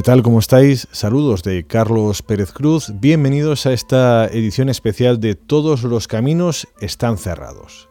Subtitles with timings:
[0.00, 0.22] ¿Qué tal?
[0.22, 0.88] ¿Cómo estáis?
[0.92, 2.92] Saludos de Carlos Pérez Cruz.
[2.94, 7.89] Bienvenidos a esta edición especial de Todos los caminos están cerrados.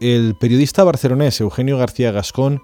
[0.00, 2.62] El periodista barcelonés Eugenio García Gascón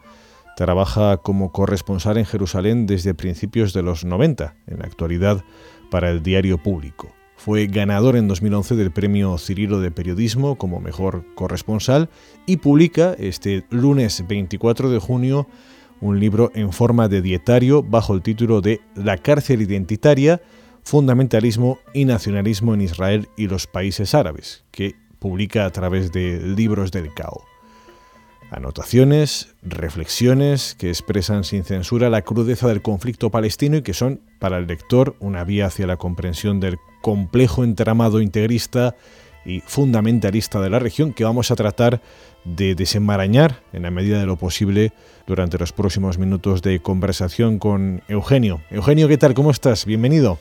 [0.54, 5.42] trabaja como corresponsal en Jerusalén desde principios de los 90, en la actualidad
[5.90, 7.10] para el diario público.
[7.36, 12.10] Fue ganador en 2011 del premio Cirilo de Periodismo como mejor corresponsal
[12.44, 15.48] y publica este lunes 24 de junio
[16.02, 20.42] un libro en forma de dietario bajo el título de La cárcel identitaria,
[20.82, 26.90] fundamentalismo y nacionalismo en Israel y los países árabes, que publica a través de Libros
[26.90, 27.44] del Cao.
[28.50, 34.58] Anotaciones, reflexiones que expresan sin censura la crudeza del conflicto palestino y que son, para
[34.58, 38.96] el lector, una vía hacia la comprensión del complejo entramado integrista
[39.46, 42.02] y fundamentalista de la región que vamos a tratar
[42.44, 44.92] de desenmarañar en la medida de lo posible
[45.26, 48.60] durante los próximos minutos de conversación con Eugenio.
[48.70, 49.34] Eugenio, ¿qué tal?
[49.34, 49.86] ¿Cómo estás?
[49.86, 50.38] Bienvenido.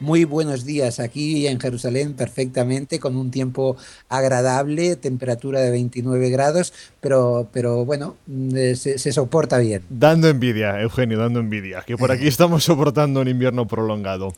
[0.00, 3.76] Muy buenos días aquí en Jerusalén perfectamente con un tiempo
[4.08, 8.16] agradable, temperatura de 29 grados, pero, pero bueno,
[8.54, 9.82] eh, se, se, soporta bien.
[9.88, 14.32] Dando envidia, Eugenio, dando envidia, que por aquí estamos soportando un invierno prolongado.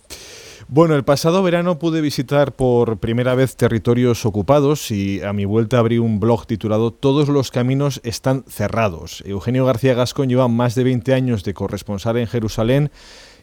[0.69, 5.79] Bueno, el pasado verano pude visitar por primera vez territorios ocupados y a mi vuelta
[5.79, 9.23] abrí un blog titulado Todos los caminos están cerrados.
[9.27, 12.91] Eugenio García Gascón lleva más de 20 años de corresponsal en Jerusalén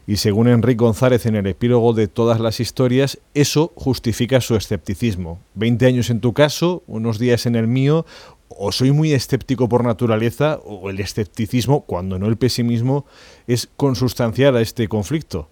[0.06, 5.40] y según Enrique González en el epílogo de todas las historias, eso justifica su escepticismo.
[5.54, 8.04] 20 años en tu caso, unos días en el mío,
[8.48, 13.06] o soy muy escéptico por naturaleza, o el escepticismo, cuando no el pesimismo,
[13.46, 15.48] es consustancial a este conflicto.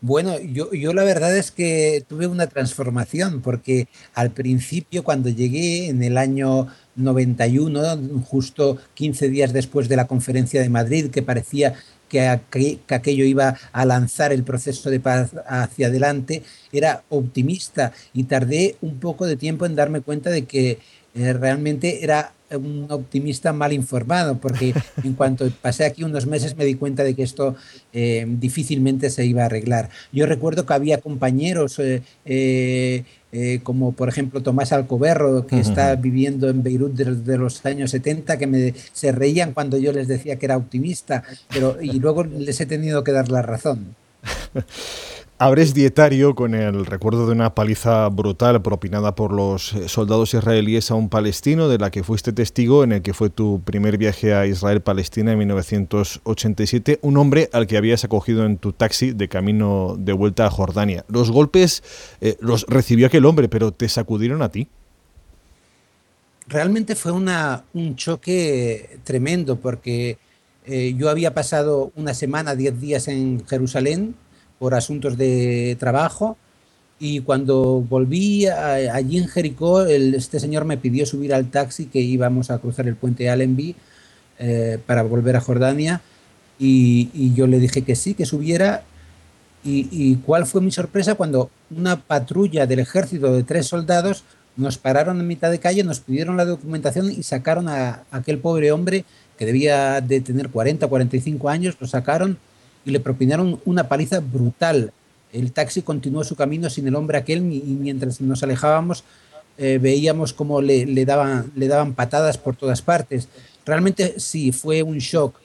[0.00, 5.90] Bueno, yo, yo la verdad es que tuve una transformación porque al principio cuando llegué
[5.90, 11.74] en el año 91, justo 15 días después de la conferencia de Madrid, que parecía
[12.12, 18.24] que, que, aquello iba a lanzar el proceso de paz hacia adelante, era optimista y
[18.24, 20.78] tardé un poco de tiempo en darme cuenta de que
[21.14, 24.74] eh, realmente era un optimista mal informado, porque
[25.04, 27.56] en cuanto pasé aquí unos meses me di cuenta de que esto
[27.92, 29.90] eh, difícilmente se iba a arreglar.
[30.12, 36.50] Yo recuerdo que había compañeros eh, eh, como por ejemplo Tomás Alcoberro, que está viviendo
[36.50, 40.44] en Beirut desde los años 70, que me, se reían cuando yo les decía que
[40.44, 43.96] era optimista, pero y luego les he tenido que dar la razón.
[45.42, 50.94] Abres dietario con el recuerdo de una paliza brutal propinada por los soldados israelíes a
[50.94, 54.46] un palestino de la que fuiste testigo en el que fue tu primer viaje a
[54.46, 60.12] Israel-Palestina en 1987, un hombre al que habías acogido en tu taxi de camino de
[60.12, 61.04] vuelta a Jordania.
[61.08, 61.82] Los golpes
[62.20, 64.68] eh, los recibió aquel hombre, pero te sacudieron a ti.
[66.46, 70.18] Realmente fue un choque tremendo porque
[70.66, 74.14] eh, yo había pasado una semana, diez días en Jerusalén
[74.62, 76.36] por asuntos de trabajo.
[77.00, 82.48] Y cuando volví allí en Jericó, este señor me pidió subir al taxi que íbamos
[82.48, 83.74] a cruzar el puente Allenby
[84.38, 86.00] eh, para volver a Jordania.
[86.60, 88.84] Y, yo le dije que sí, que subiera.
[89.64, 94.22] Y, cuál fue mi sorpresa cuando una patrulla del ejército de tres soldados
[94.54, 98.70] nos pararon en mitad de calle, nos pidieron la documentación y sacaron a aquel pobre
[98.70, 99.04] hombre
[99.36, 102.38] que debía de tener 40, 45 años, lo sacaron
[102.84, 104.92] y le propinaron una paliza brutal.
[105.32, 109.04] El taxi continuó su camino sin el hombre aquel y mientras nos alejábamos
[109.58, 113.28] eh, veíamos cómo le, le, daban, le daban patadas por todas partes.
[113.64, 115.36] Realmente sí, fue un shock.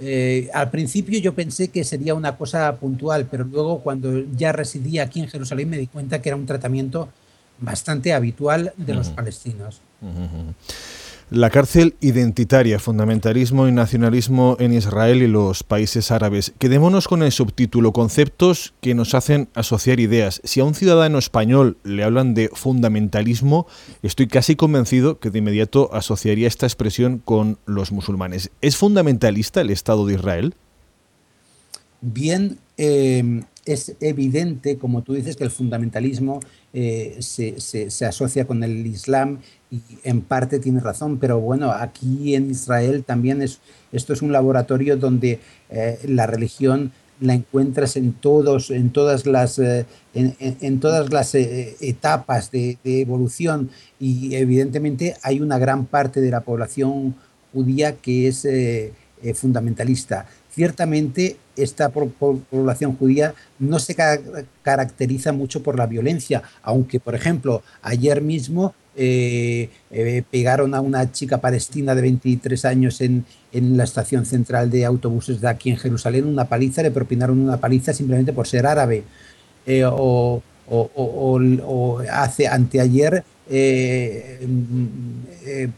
[0.00, 5.02] Eh, al principio yo pensé que sería una cosa puntual, pero luego cuando ya residía
[5.02, 7.08] aquí en Jerusalén me di cuenta que era un tratamiento
[7.58, 9.80] bastante habitual de los palestinos.
[11.30, 16.54] La cárcel identitaria, fundamentalismo y nacionalismo en Israel y los países árabes.
[16.58, 20.40] Quedémonos con el subtítulo, conceptos que nos hacen asociar ideas.
[20.44, 23.66] Si a un ciudadano español le hablan de fundamentalismo,
[24.02, 28.50] estoy casi convencido que de inmediato asociaría esta expresión con los musulmanes.
[28.62, 30.54] ¿Es fundamentalista el Estado de Israel?
[32.00, 36.40] Bien, eh, es evidente, como tú dices, que el fundamentalismo
[36.72, 42.34] eh, se, se, asocia con el Islam y en parte tiene razón, pero bueno, aquí
[42.34, 43.60] en Israel también es,
[43.92, 49.58] esto es un laboratorio donde eh, la religión la encuentras en todos, en todas las,
[49.58, 49.84] eh,
[50.14, 53.70] en, todas las etapas de, evolución
[54.00, 57.16] y evidentemente hay una gran parte de la población
[57.52, 58.46] judía que es
[59.34, 60.26] fundamentalista.
[60.58, 63.94] Ciertamente esta población judía no se
[64.62, 71.12] caracteriza mucho por la violencia, aunque, por ejemplo, ayer mismo eh, eh, pegaron a una
[71.12, 76.26] chica palestina de 23 años en, la estación central de autobuses de aquí en Jerusalén,
[76.26, 79.04] una paliza, le propinaron una paliza simplemente por ser árabe.
[79.64, 80.42] Eh, o,
[82.10, 83.22] hace anteayer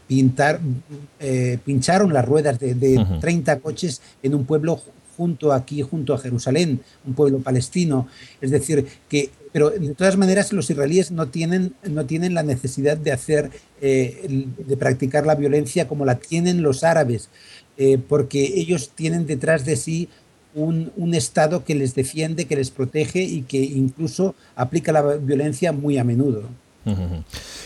[0.07, 0.59] pintar,
[1.63, 4.81] pincharon las ruedas de, 30 coches en un pueblo
[5.21, 8.07] junto aquí, junto a Jerusalén, un pueblo palestino.
[8.41, 12.97] Es decir, que, pero de todas maneras los israelíes no tienen, no tienen la necesidad
[12.97, 13.51] de hacer,
[13.81, 17.29] eh, de practicar la violencia como la tienen los árabes,
[17.77, 20.09] eh, porque ellos tienen detrás de sí
[20.55, 25.71] un, un, Estado que les defiende, que les protege y que incluso aplica la violencia
[25.71, 26.43] muy a menudo.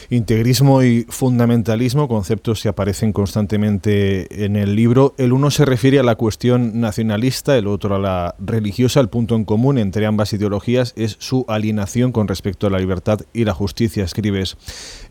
[0.09, 5.15] Integrismo y fundamentalismo, conceptos que aparecen constantemente en el libro.
[5.17, 8.99] El uno se refiere a la cuestión nacionalista, el otro a la religiosa.
[8.99, 13.21] El punto en común entre ambas ideologías es su alienación con respecto a la libertad
[13.33, 14.57] y la justicia, escribes.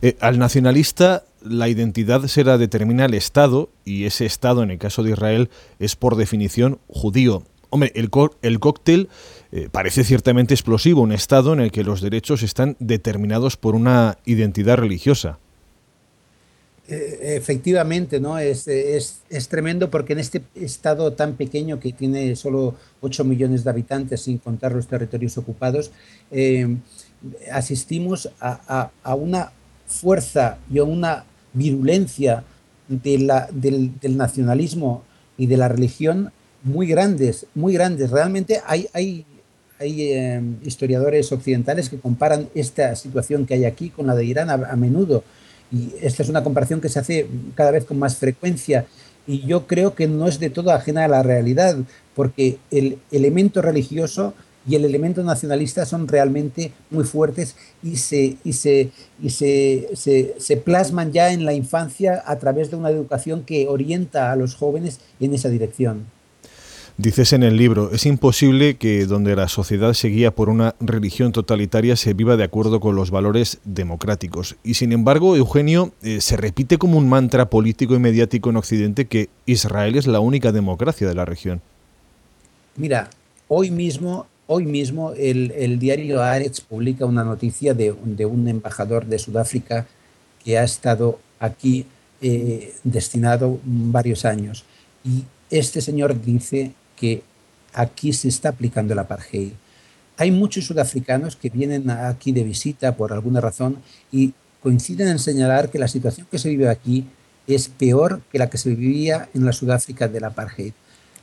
[0.01, 4.79] Eh, al nacionalista la identidad se la determina el Estado y ese Estado, en el
[4.79, 5.49] caso de Israel,
[5.79, 7.43] es por definición judío.
[7.75, 8.09] Hombre, el,
[8.41, 9.09] el cóctel
[9.51, 14.17] eh, parece ciertamente explosivo, un Estado en el que los derechos están determinados por una
[14.23, 15.39] identidad religiosa.
[16.87, 18.39] Eh, efectivamente, ¿no?
[18.39, 23.71] Es, es, tremendo porque en este estado tan pequeño que tiene solo 8 millones de
[23.71, 25.91] habitantes, sin contar los territorios ocupados,
[26.31, 26.77] eh,
[27.51, 29.51] asistimos a, una
[29.85, 32.45] fuerza y a una virulencia
[32.87, 33.27] del,
[34.15, 35.03] nacionalismo
[35.37, 36.31] y de la religión
[36.65, 38.11] muy grandes, muy grandes.
[38.11, 39.25] Realmente hay, hay
[39.79, 44.49] hay em, historiadores occidentales que comparan esta situación que hay aquí con la de Irán
[44.49, 45.23] a, menudo.
[45.71, 48.85] Y esta es una comparación que se hace cada vez con más frecuencia.
[49.27, 51.77] Y yo creo que no es de todo ajena a la realidad,
[52.15, 54.33] porque el elemento religioso
[54.67, 58.91] y el elemento nacionalista son realmente muy fuertes y se, y se,
[59.21, 63.67] y se, se, se, plasman ya en la infancia a través de una educación que
[63.67, 66.05] orienta a los jóvenes en esa dirección.
[66.97, 71.33] Dices en el libro, es imposible que donde la sociedad se guía por una religión
[71.33, 74.55] totalitaria se viva de acuerdo con los valores democráticos.
[74.63, 79.07] Y sin embargo, Eugenio, eh, se repite como un mantra político y mediático en Occidente
[79.07, 81.61] que Israel es la única democracia de la región.
[82.77, 83.09] Mira,
[83.49, 89.85] hoy mismo, hoy mismo el, diario Haaretz publica una noticia de, un embajador de Sudáfrica
[90.45, 91.85] que ha estado aquí
[92.21, 94.63] eh, destinado varios años.
[95.03, 97.23] Y este señor dice que
[97.73, 99.51] aquí se está aplicando el apartheid.
[100.17, 103.77] Hay muchos sudafricanos que vienen aquí de visita por alguna razón
[104.11, 104.33] y
[104.63, 107.05] coinciden en señalar que la situación que se vive aquí
[107.47, 110.73] es peor que la que se vivía en la Sudáfrica del apartheid.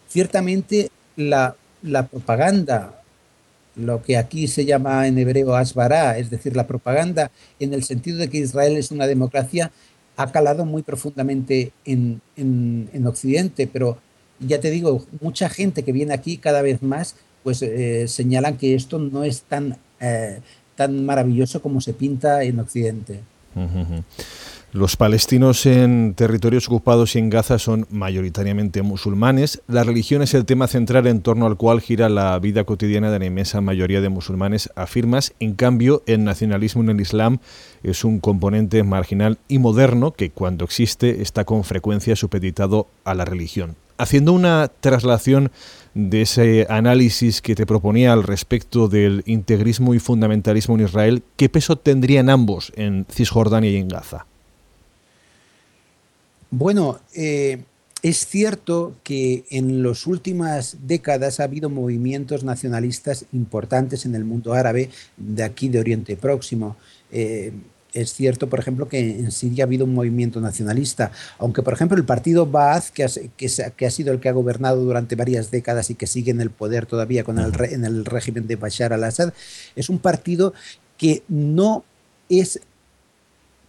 [0.09, 1.57] Ciertamente la,
[2.11, 3.03] propaganda,
[3.75, 8.19] lo que aquí se llama en hebreo asbará, es decir, la propaganda en el sentido
[8.19, 9.73] de que Israel es una democracia,
[10.17, 13.99] ha calado muy profundamente en, en Occidente, pero
[14.47, 18.75] ya te digo, mucha gente que viene aquí cada vez más, pues eh, señalan que
[18.75, 20.41] esto no es tan, eh,
[20.77, 23.21] tan maravilloso como se pinta en Occidente.
[24.73, 29.61] Los palestinos en territorios ocupados y en Gaza son mayoritariamente musulmanes.
[29.69, 33.19] La religión es el tema central en torno al cual gira la vida cotidiana de
[33.19, 35.35] la inmensa mayoría de musulmanes, afirmas.
[35.41, 37.41] En cambio, el nacionalismo en el Islam
[37.83, 43.27] es un componente marginal y moderno que cuando existe está con frecuencia supeditado a la
[43.27, 45.51] religión haciendo una traslación
[45.95, 51.49] de ese análisis que te proponía al respecto del integrismo y fundamentalismo en Israel, ¿qué
[51.49, 54.27] peso tendrían ambos en Cisjordania y en Gaza?
[56.51, 57.63] Bueno, eh,
[58.03, 64.53] es cierto que en las últimas décadas ha habido movimientos nacionalistas importantes en el mundo
[64.55, 66.77] árabe, de aquí de Oriente Próximo.
[67.11, 67.53] Eh,
[67.93, 71.97] es cierto, por ejemplo, que en Siria ha habido un movimiento nacionalista, aunque, por ejemplo,
[71.97, 75.91] el partido Baath, que ha, que, ha sido el que ha gobernado durante varias décadas
[75.91, 79.33] y que sigue en el poder todavía con el, en el régimen de Bashar al-Assad,
[79.77, 80.55] es un partido
[80.97, 81.85] que no
[82.29, 82.61] es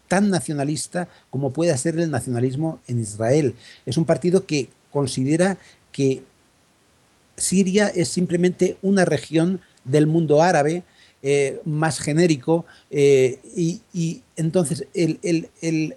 [0.08, 3.56] tan nacionalista como puede ser el nacionalismo en Israel.
[3.86, 5.58] Es un partido que considera
[5.92, 6.24] que
[7.36, 10.84] Siria es simplemente una región del mundo árabe
[11.26, 13.80] eh, más genérico eh, y,
[14.36, 15.48] entonces el,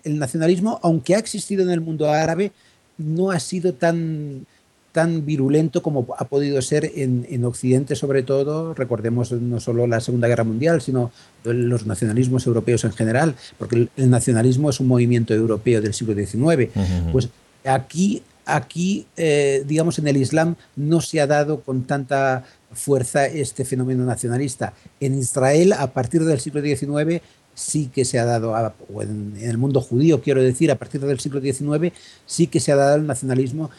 [0.04, 2.52] nacionalismo, aunque ha existido en el mundo árabe,
[2.96, 4.46] no ha sido tan,
[4.92, 10.28] tan virulento como ha podido ser en, Occidente, sobre todo, recordemos no solo la Segunda
[10.28, 11.10] Guerra Mundial, sino
[11.42, 16.70] los nacionalismos europeos en general, porque el, nacionalismo es un movimiento europeo del siglo XIX.
[17.10, 17.30] Pues
[17.64, 24.04] aquí, aquí digamos, en el Islam no se ha dado con tanta fuerza este fenómeno
[24.04, 24.74] nacionalista.
[25.00, 27.22] En Israel, a partir del siglo XIX,
[27.54, 28.52] sí que se ha dado,
[28.92, 31.92] o en, el mundo judío, quiero decir, a partir del siglo XIX,
[32.26, 33.70] sí que se ha dado el nacionalismo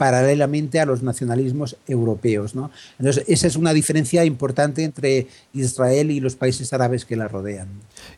[0.00, 2.54] paralelamente a los nacionalismos europeos.
[2.54, 2.70] ¿no?
[2.98, 7.68] Entonces, esa es una diferencia importante entre Israel y los países árabes que la rodean.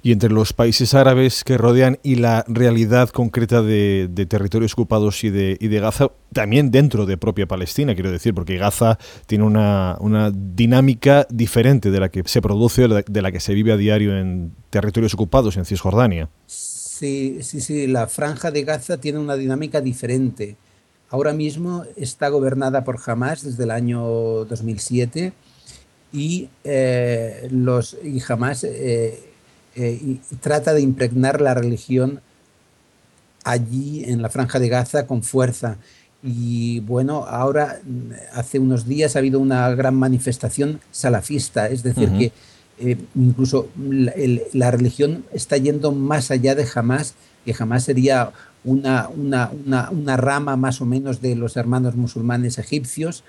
[0.00, 5.30] Y entre los países árabes que rodean y la realidad concreta de, territorios ocupados y
[5.30, 8.96] de, y de, Gaza, también dentro de propia Palestina, quiero decir, porque Gaza
[9.26, 13.72] tiene una, una dinámica diferente de la que se produce, de la que se vive
[13.72, 16.28] a diario en territorios ocupados en Cisjordania.
[16.46, 20.54] Sí, sí, sí, la franja de Gaza tiene una dinámica diferente
[21.12, 24.00] ahora mismo está gobernada por Hamas desde el año
[24.46, 25.34] 2007
[26.10, 29.22] y, eh, los, y Hamas eh,
[29.76, 32.22] eh, trata de impregnar la religión
[33.44, 35.76] allí en la franja de Gaza con fuerza.
[36.22, 37.82] Y bueno, ahora
[38.32, 42.32] hace unos días ha habido una gran manifestación salafista, es decir, que
[43.14, 44.14] incluso la,
[44.54, 47.14] la, religión está yendo más allá de Hamas,
[47.44, 48.32] que Hamas sería
[48.64, 53.24] una, una, rama más o menos de los hermanos musulmanes egipcios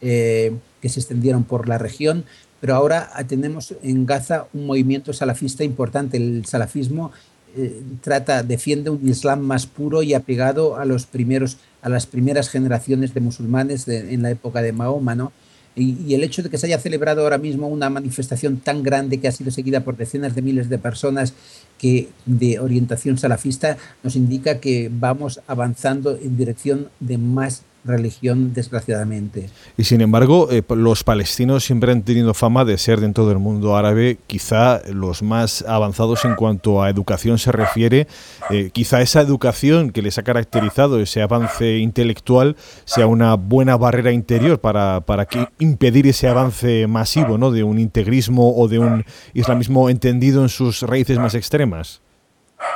[0.00, 2.24] eh, que se extendieron por la región,
[2.60, 6.16] pero ahora tenemos en Gaza un movimiento salafista importante.
[6.16, 7.12] El salafismo
[7.56, 12.48] eh, trata, defiende un Islam más puro y apegado a, los primeros, a las primeras
[12.48, 15.32] generaciones de musulmanes en la época de Mahoma, ¿no?
[15.74, 19.28] Y, el hecho de que se haya celebrado ahora mismo una manifestación tan grande que
[19.28, 21.32] ha sido seguida por decenas de miles de personas
[21.78, 29.50] que de orientación salafista nos indica que vamos avanzando en dirección de más religión, desgraciadamente.
[29.76, 33.76] Y sin embargo, eh, los palestinos siempre han tenido fama de ser dentro del mundo
[33.76, 38.06] árabe quizá los más avanzados en cuanto a educación se refiere.
[38.50, 44.12] Eh, quizá esa educación que les ha caracterizado, ese avance intelectual, sea una buena barrera
[44.12, 47.50] interior para, para que impedir ese avance masivo ¿no?
[47.50, 52.00] de un integrismo o de un islamismo entendido en sus raíces más extremas.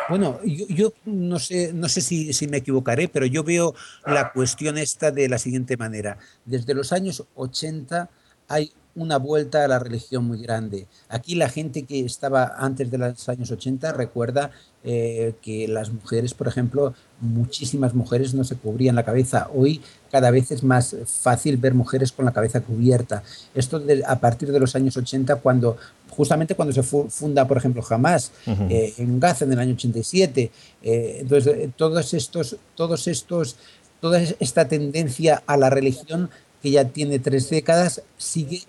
[0.08, 3.74] Bueno, yo, no sé, no sé si, si, me equivocaré, pero yo veo
[4.04, 6.18] la cuestión esta de la siguiente manera.
[6.44, 8.08] Desde los años 80
[8.48, 10.86] hay una vuelta a la religión muy grande.
[11.08, 14.50] Aquí la gente que estaba antes de los años 80 recuerda
[14.82, 19.48] eh, que las mujeres, por ejemplo, muchísimas mujeres no se cubrían la cabeza.
[19.54, 23.22] Hoy cada vez es más fácil ver mujeres con la cabeza cubierta.
[23.54, 25.76] Esto a partir de los años 80, cuando
[26.08, 30.50] justamente cuando se funda, por ejemplo, Hamas eh, en Gaza en el año 87.
[30.82, 33.56] Eh, entonces, todos estos, todos estos,
[34.00, 36.30] toda esta tendencia a la religión
[36.62, 38.62] que ya tiene tres décadas sigue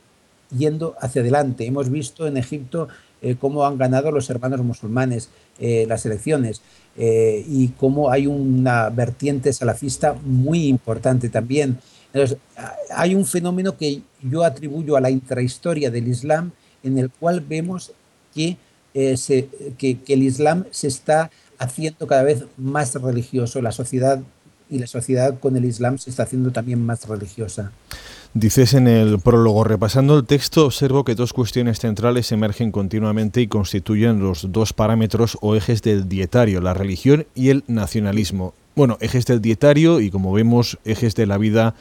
[0.56, 1.66] yendo hacia adelante.
[1.66, 2.88] Hemos visto en Egipto
[3.22, 6.62] eh, cómo han ganado los hermanos musulmanes eh, las elecciones
[6.96, 11.80] eh, y cómo hay una vertiente salafista muy importante también.
[12.14, 12.38] Entonces,
[12.96, 16.52] hay un fenómeno que yo atribuyo a la intrahistoria del Islam
[16.84, 17.92] en el cual vemos
[18.34, 18.58] que,
[18.94, 24.22] que el Islam se está haciendo cada vez más religioso, la sociedad
[24.70, 27.72] y la sociedad con el Islam se está haciendo también más religiosa.
[28.34, 33.48] Dices en el prólogo, repasando el texto, observo que dos cuestiones centrales emergen continuamente y
[33.48, 38.54] constituyen los dos parámetros o ejes del dietario, la religión y el nacionalismo.
[38.76, 41.74] Bueno, ejes del dietario y como vemos, ejes de la vida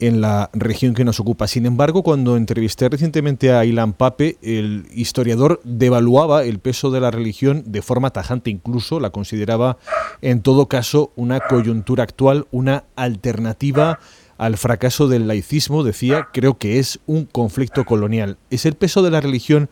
[0.00, 1.46] en la región que nos ocupa.
[1.46, 7.10] Sin embargo, cuando entrevisté recientemente a Ilan Pape, el historiador devaluaba el peso de la
[7.10, 9.76] religión de forma tajante, incluso la consideraba
[10.22, 13.98] en todo caso una coyuntura actual, una alternativa
[14.38, 18.38] al fracaso del laicismo, decía, creo que es un conflicto colonial.
[18.50, 19.68] ¿Es el peso de la religión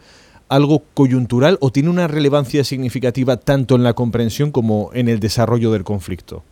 [0.49, 5.70] algo coyuntural o tiene una relevancia significativa tanto en la comprensión como en el desarrollo
[5.70, 6.42] del conflicto?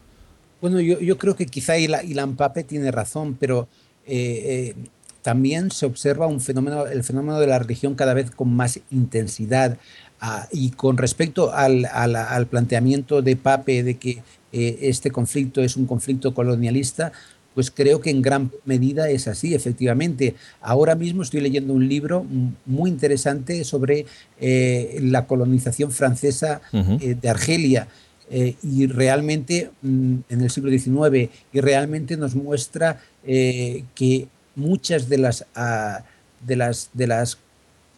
[0.60, 3.68] Bueno, yo, creo que quizá Ilan Pape tiene razón, pero
[4.06, 4.88] eh, eh,
[5.20, 9.76] también se observa un fenómeno, el fenómeno de la religión cada vez con más intensidad.
[10.20, 15.86] Ah, y con respecto al, planteamiento de Pape de que eh, este conflicto es un
[15.86, 17.12] conflicto colonialista,
[17.54, 20.34] pues creo que en gran medida es así, efectivamente.
[20.60, 22.26] Ahora mismo estoy leyendo un libro
[22.66, 24.06] muy interesante sobre
[24.40, 27.88] la colonización francesa de Argelia
[28.30, 35.10] eh, y realmente mm, en el siglo XIX y realmente nos muestra eh, que muchas
[35.10, 36.04] de las, ah,
[36.40, 37.36] de, las, de las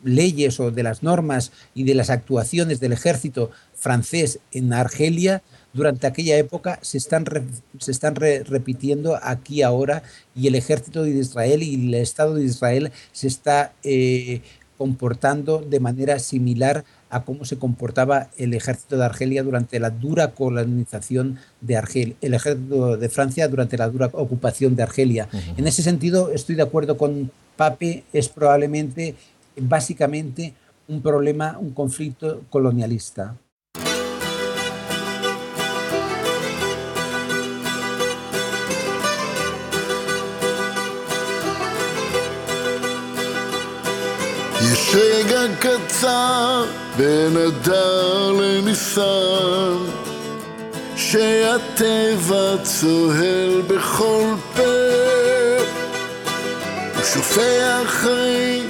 [0.02, 5.42] leyes o de las normas y de las actuaciones del ejército francés en Argelia
[5.73, 7.25] durante aquella época se están,
[7.78, 10.02] se están repitiendo aquí ahora
[10.35, 14.40] y el ejército de Israel y el Estado de Israel se está eh,
[14.78, 20.32] comportando de manera similar a cómo se comportaba el ejército de Argelia durante la dura
[20.32, 25.28] colonización de Argelia, el ejército de Francia durante la dura ocupación de Argelia.
[25.56, 29.14] En ese sentido, estoy de acuerdo con Pape, es probablemente,
[29.56, 30.54] básicamente,
[30.88, 33.37] un problema, un conflicto colonialista.
[44.73, 46.64] יש רגע קצר
[46.96, 49.76] בין אדר לניסן
[50.96, 54.62] שהטבע צוהל בכל פה
[56.96, 58.68] ושופע חיים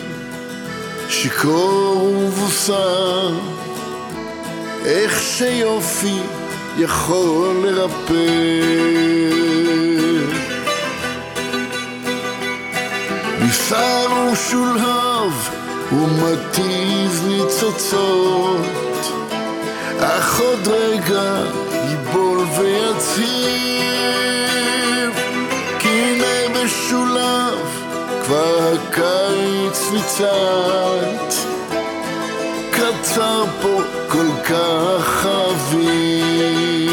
[1.08, 3.32] שיכור ובוסר.
[4.84, 6.18] איך שיופי
[6.78, 8.12] יכול לרפא.
[13.40, 15.32] ניסר ושולהב
[15.92, 18.66] ומתיז ניצוצות,
[20.00, 21.42] אך עוד רגע
[21.88, 23.26] ייבול ויציב,
[25.78, 27.58] כי הנה משולב
[28.24, 31.34] כבר הקיץ ניצת,
[32.70, 36.86] קצר פה כל כך אביב.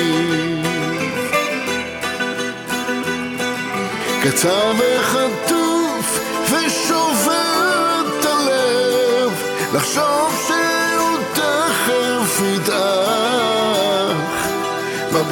[4.24, 5.23] קצר וחטוף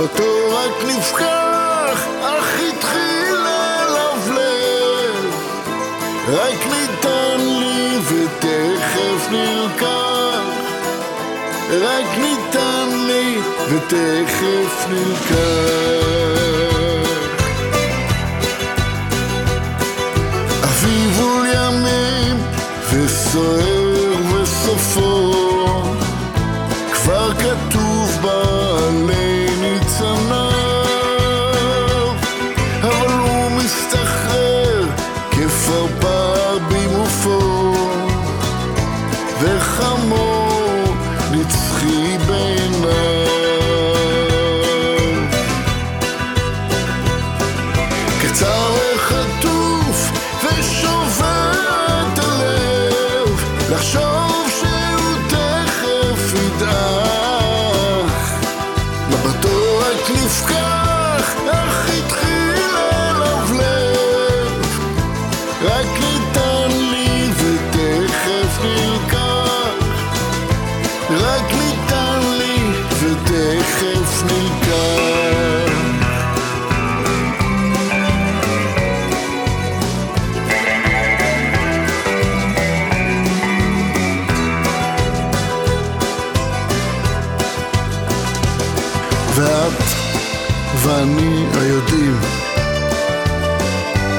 [0.01, 5.25] מבטו רק נפקח, אך התחיל ללבלב.
[6.29, 10.41] רק ניתן לי ותכף נלקח.
[11.72, 16.12] רק ניתן לי ותכף נלקח.
[20.63, 21.22] אביב
[21.53, 22.38] ימים
[22.93, 23.81] וסוער
[91.01, 92.20] ואני היודעים.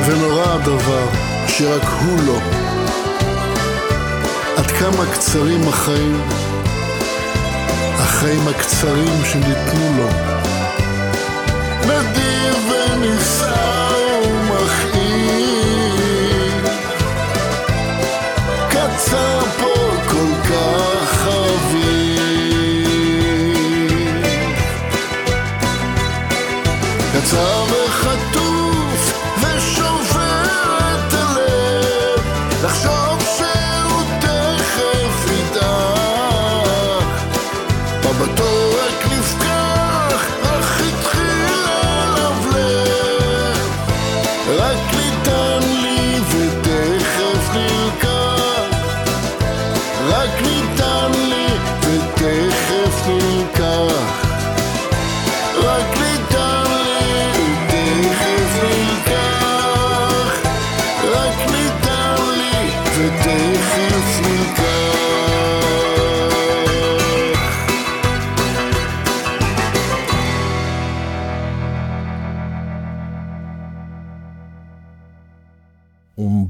[0.07, 1.07] ונורא הדבר
[1.49, 2.39] שרק הוא לא.
[4.57, 6.21] עד כמה קצרים החיים?
[7.99, 10.09] החיים הקצרים שניתנו לו.
[11.87, 13.72] נדיר ונסער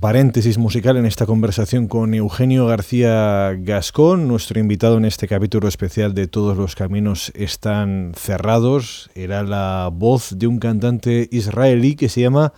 [0.03, 6.13] paréntesis musical en esta conversación con Eugenio García Gascón, nuestro invitado en este capítulo especial
[6.13, 9.11] de Todos los caminos están cerrados.
[9.15, 12.53] Era la voz de un cantante israelí que se llama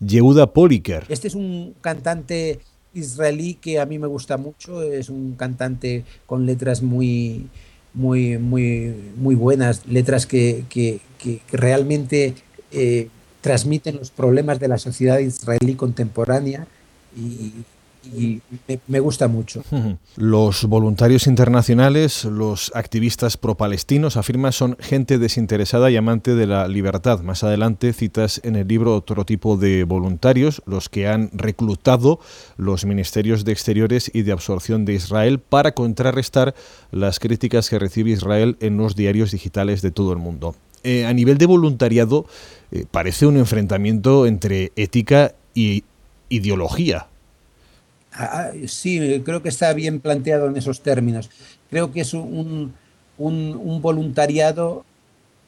[0.00, 1.06] Yehuda Poliker.
[1.08, 2.60] Este es un cantante
[2.92, 7.46] israelí que a mí me gusta mucho, es un cantante con letras muy,
[7.94, 12.34] muy, muy, muy buenas, letras que, que, que, realmente
[12.70, 13.08] eh,
[13.40, 16.66] transmiten los problemas de la sociedad israelí contemporánea
[17.16, 17.64] y,
[18.88, 19.62] me, gusta mucho.
[20.16, 27.20] Los voluntarios internacionales, los activistas pro-palestinos, afirma son gente desinteresada y amante de la libertad.
[27.20, 32.18] Más adelante citas en el libro otro tipo de voluntarios, los que han reclutado
[32.56, 36.56] los ministerios de Exteriores y de Absorción de Israel para contrarrestar
[36.90, 40.56] las críticas que recibe Israel en los diarios digitales de todo el mundo.
[40.84, 42.26] Eh, a nivel de voluntariado,
[42.72, 45.84] eh, parece un enfrentamiento entre ética y
[46.32, 47.06] ideología.
[48.12, 51.30] Ah, ah, sí, creo que está bien planteado en esos términos.
[51.70, 52.74] Creo que es un,
[53.18, 54.84] voluntariado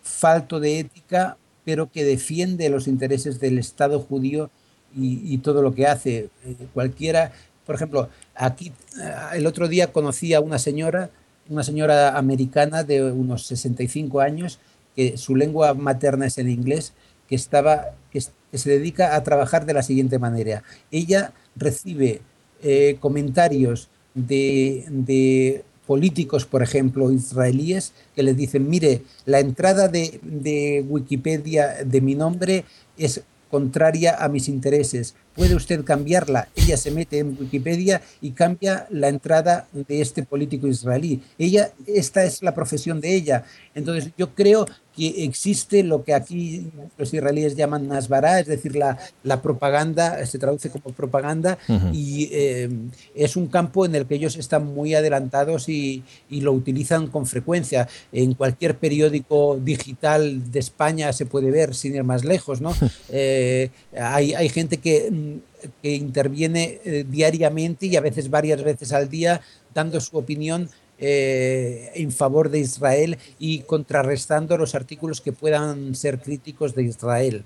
[0.02, 4.50] falto de ética, pero que defiende los intereses del Estado judío
[4.96, 6.28] y, todo lo que hace.
[6.44, 7.32] Eh, cualquiera,
[7.66, 11.10] por ejemplo, aquí ah, el otro día conocí a una señora,
[11.48, 14.58] una señora americana de unos 65 años,
[14.94, 16.92] que su lengua materna es el inglés,
[17.28, 20.62] que, estaba, que se dedica a trabajar de la siguiente manera.
[20.90, 22.20] Ella recibe
[22.62, 30.84] eh, comentarios de, políticos, por ejemplo, israelíes, que les dicen, mire, la entrada de, de
[30.88, 32.64] Wikipedia de mi nombre
[32.96, 35.14] es contraria a mis intereses.
[35.36, 36.48] Puede usted cambiarla.
[36.56, 41.22] Ella se mete en Wikipedia y cambia la entrada de este político israelí.
[41.38, 43.44] Ella, esta es la profesión de ella.
[43.74, 48.98] Entonces, yo creo que existe lo que aquí los israelíes llaman nasbará, es decir, la,
[49.22, 51.58] la propaganda, se traduce como propaganda,
[51.92, 52.68] y eh,
[53.14, 57.26] es un campo en el que ellos están muy adelantados y, y, lo utilizan con
[57.26, 57.88] frecuencia.
[58.12, 62.74] En cualquier periódico digital de España se puede ver, sin ir más lejos, ¿no?
[63.16, 65.38] Eh, hay, hay, gente que,
[65.82, 69.40] que interviene eh, diariamente y a veces varias veces al día
[69.72, 76.20] dando su opinión eh, en favor de Israel y contrarrestando los artículos que puedan ser
[76.20, 77.44] críticos de Israel.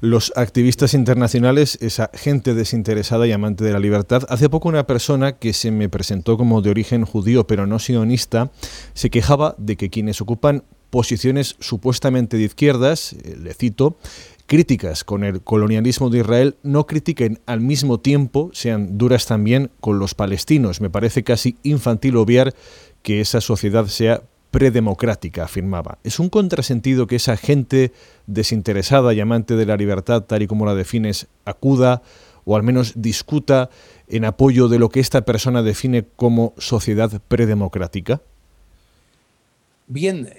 [0.00, 5.32] Los activistas internacionales, esa gente desinteresada y amante de la libertad, hace poco una persona
[5.32, 8.50] que se me presentó como de origen judío pero no sionista,
[8.94, 13.98] se quejaba de que quienes ocupan posiciones supuestamente de izquierdas, eh, le cito,
[14.48, 19.98] críticas con el colonialismo de Israel no critiquen al mismo tiempo, sean duras también con
[19.98, 20.80] los palestinos.
[20.80, 22.54] Me parece casi infantil obviar
[23.02, 25.98] que esa sociedad sea predemocrática, afirmaba.
[26.02, 27.92] Es un contrasentido que esa gente
[28.26, 32.02] desinteresada y amante de la libertad, tal y como la defines, acuda
[32.46, 33.68] o al menos discuta
[34.08, 38.22] en apoyo de lo que esta persona define como sociedad predemocrática?
[39.86, 40.30] Bien,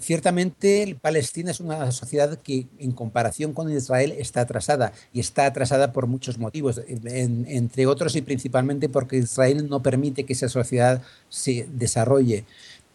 [0.00, 5.92] ciertamente Palestina es una sociedad que en comparación con Israel está atrasada y está atrasada
[5.92, 11.66] por muchos motivos, entre otros y principalmente porque Israel no permite que esa sociedad se
[11.72, 12.44] desarrolle.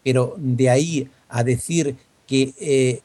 [0.04, 3.00] Pero de ahí a decir que eh,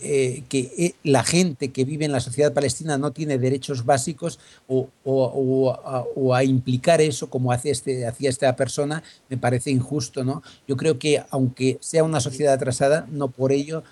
[0.00, 4.38] eh, que eh, la gente que vive en la sociedad palestina no tiene derechos básicos
[4.68, 10.24] o, a, implicar eso como hace este, hacía esta persona me parece injusto.
[10.24, 10.42] ¿no?
[10.66, 13.82] Yo creo que aunque sea una sociedad atrasada, no por ello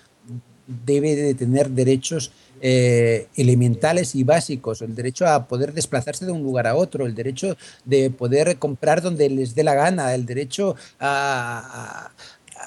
[0.67, 6.43] debe de tener derechos eh, elementales y básicos, el derecho a poder desplazarse de un
[6.43, 10.75] lugar a otro, el derecho de poder comprar donde les dé la gana, el derecho
[10.99, 12.11] a,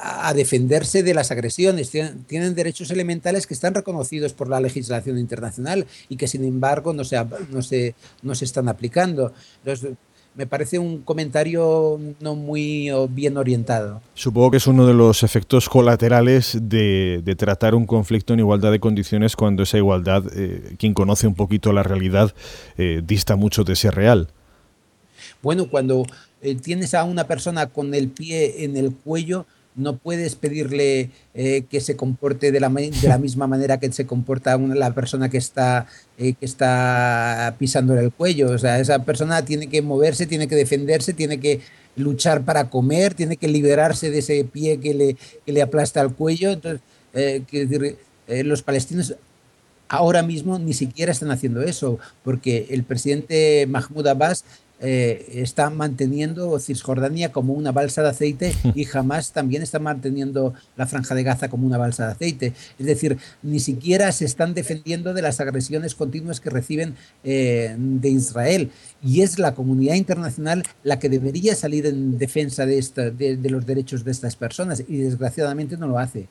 [0.02, 5.86] a defenderse de las agresiones, tienen, derechos elementales que están reconocidos por la legislación internacional
[6.08, 7.16] y que sin embargo no se,
[7.50, 9.32] no se, no se están aplicando.
[9.64, 9.96] Entonces,
[10.34, 14.00] me parece un comentario no muy bien orientado.
[14.14, 18.80] Supongo que es uno de los efectos colaterales de, tratar un conflicto en igualdad de
[18.80, 22.34] condiciones cuando esa igualdad, eh, quien conoce un poquito la realidad,
[22.78, 24.28] eh, dista mucho de ser real.
[25.42, 26.06] Bueno, cuando
[26.42, 31.64] eh, tienes a una persona con el pie en el cuello, no puedes pedirle eh,
[31.70, 35.28] que se comporte de la, de la, misma manera que se comporta una, la persona
[35.28, 35.86] que está,
[36.18, 38.50] eh, que está pisándole el cuello.
[38.50, 41.60] O sea, esa persona tiene que moverse, tiene que defenderse, tiene que
[41.96, 46.12] luchar para comer, tiene que liberarse de ese pie que le, que le aplasta el
[46.14, 46.50] cuello.
[46.50, 46.80] Entonces,
[47.14, 47.96] eh, decir,
[48.44, 49.14] los palestinos
[49.88, 54.44] ahora mismo ni siquiera están haciendo eso, porque el presidente Mahmoud Abbas
[54.80, 60.86] eh, está manteniendo Cisjordania como una balsa de aceite y jamás también está manteniendo la
[60.86, 62.52] franja de Gaza como una balsa de aceite.
[62.78, 68.08] Es decir, ni siquiera se están defendiendo de las agresiones continuas que reciben eh, de
[68.08, 68.70] Israel.
[69.02, 72.80] Y es la comunidad internacional la que debería salir en defensa de,
[73.12, 76.28] de los derechos de estas personas y desgraciadamente no lo hace.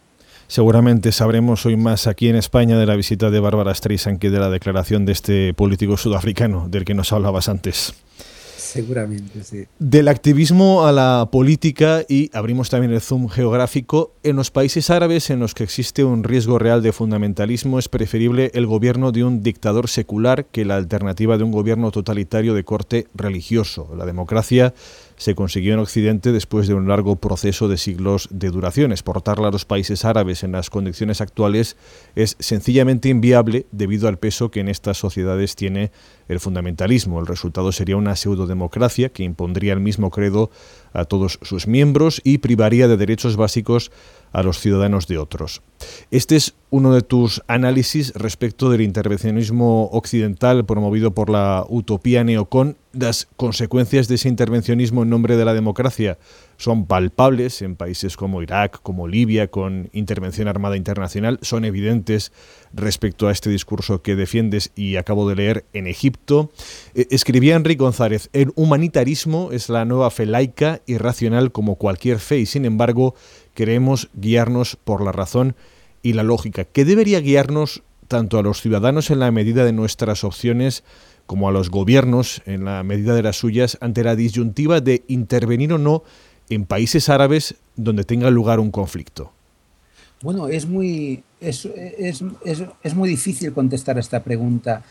[0.48, 4.40] Seguramente sabremos hoy más aquí en España de la visita de Bárbara Streisand que de
[4.40, 7.94] la declaración de este político sudafricano del que nos hablabas antes.
[8.70, 9.66] Seguramente, sí.
[9.80, 15.32] Del activismo a la política y abrimos también el zoom geográfico, en los países árabes
[15.32, 19.42] en los que existe un riesgo real de fundamentalismo es preferible el gobierno de un
[19.42, 23.90] dictador secular que la alternativa de un gobierno totalitario de corte religioso.
[23.98, 24.76] La democracia
[25.20, 28.94] se consiguió en Occidente después de un largo proceso de siglos de duración.
[28.94, 31.76] Exportarla a los países árabes en las condiciones actuales
[32.16, 35.92] es sencillamente inviable debido al peso que en estas sociedades tiene
[36.30, 37.20] el fundamentalismo.
[37.20, 40.52] El resultado sería una pseudodemocracia que impondría el mismo credo
[40.94, 43.92] a todos sus miembros y privaría de derechos básicos
[44.32, 45.62] a los ciudadanos de otros.
[46.12, 52.78] Este es uno de tus análisis respecto del intervencionismo occidental promovido por la utopía neocon.
[52.92, 56.18] Las consecuencias de ese intervencionismo en nombre de la democracia
[56.58, 62.32] son palpables en países como Irak, como Libia, con intervención armada internacional, son evidentes
[62.74, 66.52] respecto a este discurso que defiendes y acabo de leer en Egipto.
[66.94, 72.20] Eh, escribía Enrique González, el humanitarismo es la nueva fe laica y racional como cualquier
[72.20, 73.16] fe y sin embargo
[73.60, 75.54] queremos guiarnos por la razón
[76.02, 80.24] y la lógica, que debería guiarnos tanto a los ciudadanos en la medida de nuestras
[80.24, 80.86] opciones
[81.26, 85.74] como a los gobiernos en la medida de las suyas ante la disyuntiva de intervenir
[85.74, 86.04] o no
[86.50, 89.34] en países árabes donde tenga lugar un conflicto.
[90.22, 92.24] Bueno, es muy, es, es,
[92.82, 94.86] es muy difícil contestar a esta pregunta.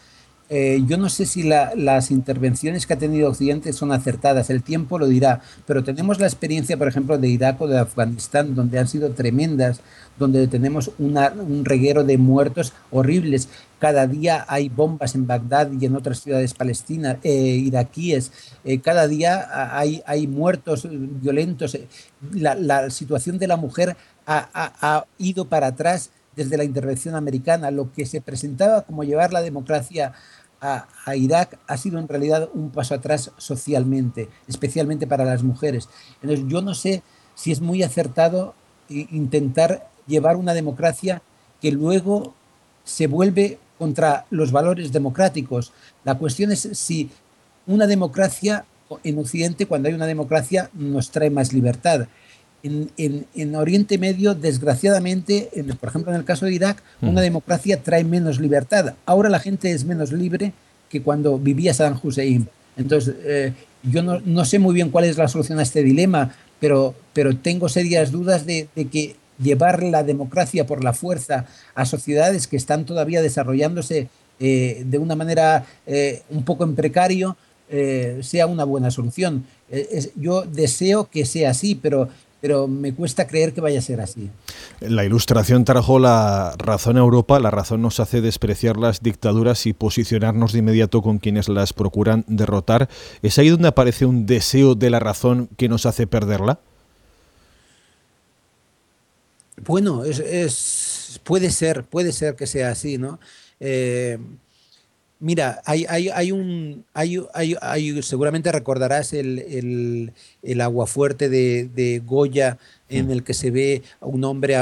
[0.51, 4.99] Eh, yo no sé si las intervenciones que ha tenido Occidente son acertadas, el tiempo
[4.99, 8.89] lo dirá, pero tenemos la experiencia, por ejemplo, de Irak o de Afganistán, donde han
[8.89, 9.81] sido tremendas,
[10.19, 13.49] donde tenemos un reguero de muertos horribles.
[13.79, 18.33] Cada día hay bombas en Bagdad y en otras ciudades palestinas, eh, iraquíes.
[18.65, 21.79] Eh, cada día hay, hay muertos violentos.
[22.33, 27.71] La, situación de la mujer ha, ha ido para atrás desde la intervención americana.
[27.71, 30.13] Lo que se presentaba como llevar la democracia
[30.61, 35.89] a, Irak ha sido en realidad un paso atrás socialmente, especialmente para las mujeres.
[36.23, 37.03] Entonces, yo no sé
[37.35, 38.55] si es muy acertado
[38.89, 41.23] intentar llevar una democracia
[41.61, 42.35] que luego
[42.85, 45.73] se vuelve contra los valores democráticos.
[46.05, 47.11] La cuestión es si
[47.67, 48.65] una democracia
[49.05, 52.09] en Occidente, cuando hay una democracia, nos trae más libertad
[52.63, 55.49] en, Oriente Medio, desgraciadamente,
[55.81, 58.95] por ejemplo en el caso de Irak, una democracia trae menos libertad.
[59.07, 60.53] Ahora la gente es menos libre
[60.89, 62.49] que cuando vivía Saddam Hussein.
[62.77, 66.95] Entonces, eh, yo no, sé muy bien cuál es la solución a este dilema, pero,
[67.13, 72.57] pero tengo serias dudas de, que llevar la democracia por la fuerza a sociedades que
[72.57, 74.09] están todavía desarrollándose
[74.41, 77.37] eh, de una manera eh, un poco en precario,
[78.23, 79.45] sea una buena solución.
[80.17, 82.09] yo deseo que sea así, pero
[82.41, 84.31] pero me cuesta creer que vaya a ser así.
[84.81, 89.73] La ilustración trajo la razón a Europa, la razón nos hace despreciar las dictaduras y
[89.73, 92.89] posicionarnos de inmediato con quienes las procuran derrotar.
[93.23, 96.61] ¿Es ahí donde aparece un deseo de la razón que nos hace perderla?
[99.67, 103.19] Bueno, es, puede ser, puede ser que sea así, ¿no?
[103.59, 104.19] Eh,
[105.21, 107.21] Mira, hay, hay, hay un, hay,
[107.61, 113.11] hay, seguramente recordarás el, el, el aguafuerte de, de, Goya en mm.
[113.11, 114.57] el que se ve a un hombre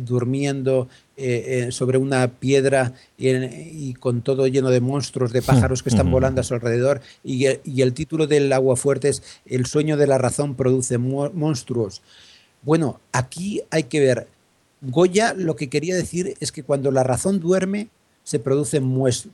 [0.00, 5.90] durmiendo eh, eh, sobre una piedra y, con todo lleno de monstruos, de pájaros que
[5.90, 7.00] están volando a su alrededor.
[7.22, 12.02] Y, y el título del aguafuerte es El sueño de la razón produce monstruos.
[12.62, 14.26] Bueno, aquí hay que ver.
[14.80, 17.88] Goya lo que quería decir es que cuando la razón duerme,
[18.22, 18.84] se producen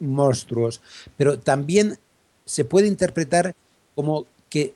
[0.01, 0.81] monstruos,
[1.17, 1.99] pero también
[2.45, 3.55] se puede interpretar
[3.95, 4.75] como que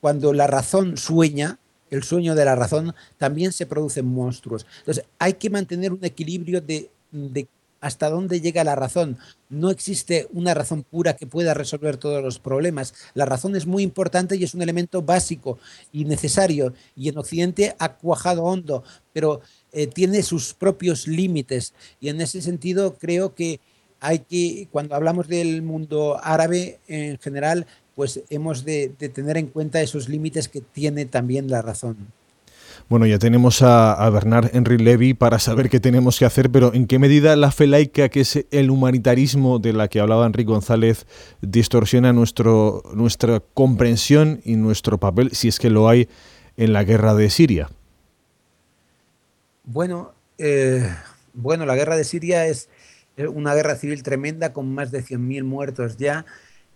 [0.00, 1.58] cuando la razón sueña,
[1.90, 4.66] el sueño de la razón, también se producen monstruos.
[4.80, 7.46] Entonces hay que mantener un equilibrio de, de
[7.84, 9.18] hasta dónde llega la razón.
[9.50, 12.94] No existe una razón pura que pueda resolver todos los problemas.
[13.12, 15.58] La razón es muy importante y es un elemento básico
[15.92, 16.72] y necesario.
[16.96, 19.42] Y en Occidente ha cuajado hondo, pero
[19.74, 21.74] eh, tiene sus propios límites.
[22.00, 23.60] Y en ese sentido creo que
[24.00, 29.80] hay que, cuando hablamos del mundo árabe en general, pues hemos de, tener en cuenta
[29.80, 31.96] esos límites que tiene también la razón.
[32.88, 36.86] Bueno, ya tenemos a, Bernard Henry Levy para saber qué tenemos que hacer, pero ¿en
[36.86, 41.06] qué medida la fe laica, que es el humanitarismo de la que hablaba Enrique González,
[41.40, 46.08] distorsiona nuestro, nuestra comprensión y nuestro papel, si es que lo hay,
[46.56, 47.70] en la guerra de Siria?
[49.64, 50.88] Bueno, eh,
[51.32, 52.68] bueno, la guerra de Siria es
[53.16, 56.24] una guerra civil tremenda con más de 100.000 muertos ya.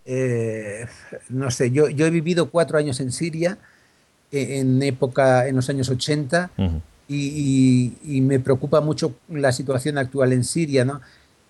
[0.05, 0.85] Eh,
[1.29, 3.59] no sé, yo, yo he vivido cuatro años en Siria,
[4.31, 6.51] e, en época, en los años 80,
[7.07, 11.01] y, me preocupa mucho la situación actual en Siria, ¿no?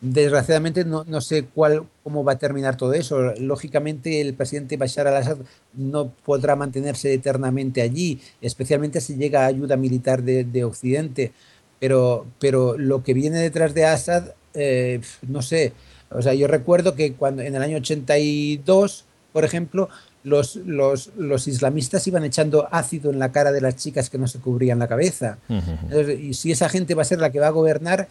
[0.02, 3.34] Desgraciadamente no, no, sé cuál, cómo va a terminar todo eso.
[3.40, 5.38] Lógicamente el presidente Bashar al-Assad
[5.74, 11.34] no podrá mantenerse eternamente allí, especialmente si llega ayuda militar de, de Occidente.
[11.80, 15.74] Pero, pero lo que viene detrás de Assad, eh, no sé.
[16.12, 19.90] O sea, yo recuerdo que cuando en el año 82, por ejemplo,
[20.24, 24.28] los, los, los, islamistas iban echando ácido en la cara de las chicas que no
[24.28, 25.38] se cubrían la cabeza.
[25.48, 28.10] Entonces, y si esa gente va a ser la que va a gobernar,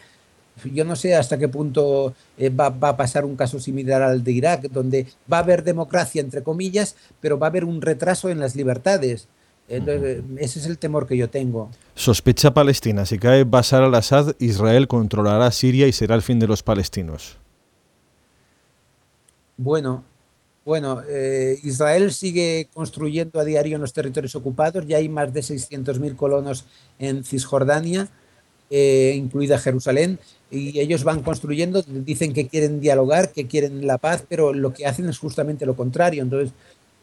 [0.65, 4.23] yo no sé hasta qué punto eh, va, va, a pasar un caso similar al
[4.23, 8.29] de Irak, donde va a haber democracia, entre comillas, pero va a haber un retraso
[8.29, 9.27] en las libertades.
[9.69, 11.69] Entonces, ese es el temor que yo tengo.
[11.93, 16.63] Sospecha Palestina, si cae Bashar al-Assad, Israel controlará Siria y será el fin de los
[16.63, 17.37] palestinos.
[19.57, 20.03] Bueno,
[20.65, 25.41] bueno, eh, Israel sigue construyendo a diario en los territorios ocupados, ya hay más de
[25.41, 26.65] 600.000 colonos
[26.97, 28.07] en Cisjordania,
[28.69, 30.19] eh, incluida Jerusalén,
[30.51, 34.85] y ellos van construyendo, dicen que quieren dialogar, que quieren la paz, pero lo que
[34.85, 36.23] hacen es justamente lo contrario.
[36.23, 36.53] Entonces,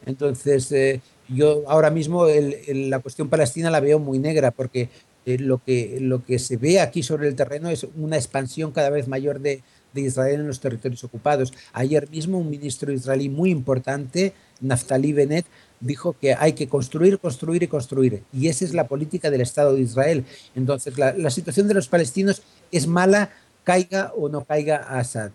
[0.05, 4.89] entonces eh, yo ahora mismo el, la cuestión palestina la veo muy negra, porque
[5.25, 8.89] eh, lo, que, lo que se ve aquí sobre el terreno es una expansión cada
[8.89, 9.61] vez mayor de,
[9.93, 11.53] de Israel en los territorios ocupados.
[11.73, 15.45] Ayer mismo un ministro israelí muy importante, Naftali Bennett,
[15.79, 18.23] dijo que hay que construir, construir y construir.
[18.33, 20.25] Y esa es la política del Estado de Israel.
[20.55, 23.31] Entonces, la, la situación de los palestinos es mala,
[23.63, 25.31] caiga o no caiga Assad.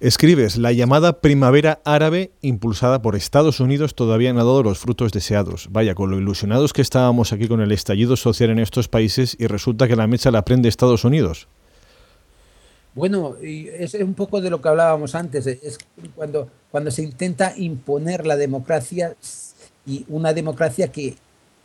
[0.00, 5.12] Escribes, la llamada primavera árabe impulsada por Estados Unidos todavía no ha dado los frutos
[5.12, 5.68] deseados.
[5.70, 9.46] Vaya, con lo ilusionados que estábamos aquí con el estallido social en estos países y
[9.46, 11.48] resulta que la mecha la prende Estados Unidos.
[12.94, 15.78] Bueno, es un poco de lo que hablábamos antes, es
[16.14, 19.14] cuando, cuando se intenta imponer la democracia
[19.86, 21.14] y una democracia que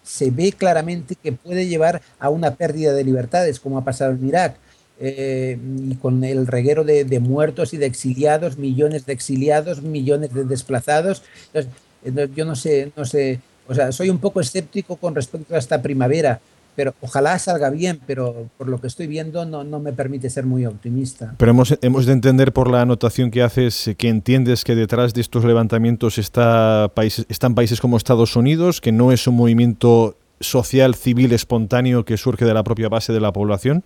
[0.03, 4.27] se ve claramente que puede llevar a una pérdida de libertades, como ha pasado en
[4.27, 4.57] Irak,
[4.99, 5.57] eh,
[5.89, 10.45] y con el reguero de, de, muertos y de exiliados, millones de exiliados, millones de
[10.45, 11.23] desplazados.
[11.53, 15.57] Entonces, yo no sé, no sé, o sea, soy un poco escéptico con respecto a
[15.57, 16.39] esta primavera
[16.75, 20.45] pero ojalá salga bien, pero por lo que estoy viendo no, no me permite ser
[20.45, 21.35] muy optimista.
[21.37, 25.21] Pero hemos, hemos, de entender por la anotación que haces que entiendes que detrás de
[25.21, 26.91] estos levantamientos está
[27.29, 32.45] están países como Estados Unidos, que no es un movimiento social, civil, espontáneo que surge
[32.45, 33.83] de la propia base de la población.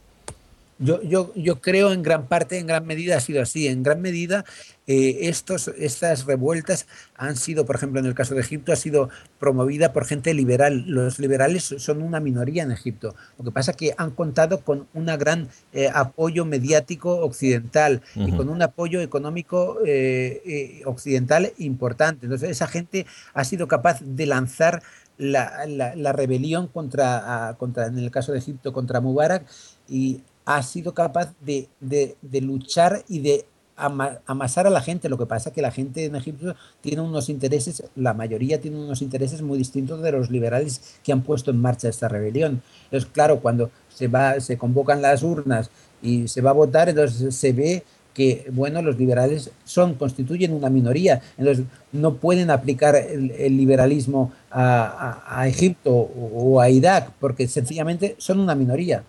[0.79, 3.67] Yo, yo, yo creo en gran parte, en gran medida ha sido así.
[3.67, 4.45] En gran medida
[4.87, 9.09] eh, estos, estas revueltas han sido, por ejemplo, en el caso de Egipto, ha sido
[9.39, 10.85] promovida por gente liberal.
[10.87, 13.13] Los liberales son una minoría en Egipto.
[13.37, 18.19] Lo que pasa es que han contado con un gran eh, apoyo mediático occidental uh
[18.19, 18.29] -huh.
[18.29, 22.25] y con un apoyo económico eh, eh, occidental importante.
[22.25, 24.81] Entonces esa gente ha sido capaz de lanzar
[25.17, 29.45] la, la, la rebelión contra, a, contra, en el caso de Egipto, contra Mubarak
[29.89, 35.07] y ha sido capaz de, de, luchar y de ama, amasar a la gente.
[35.07, 38.79] Lo que pasa es que la gente en Egipto tiene unos intereses, la mayoría tiene
[38.79, 42.63] unos intereses muy distintos de los liberales que han puesto en marcha esta rebelión.
[42.85, 45.69] Entonces, claro, cuando se, va, se convocan las urnas
[46.01, 47.83] y se va a votar, entonces se ve
[48.15, 55.45] que bueno, los liberales son, constituyen una minoría, entonces no pueden aplicar el, liberalismo a,
[55.47, 59.03] Egipto o a Irak, porque sencillamente son una minoría.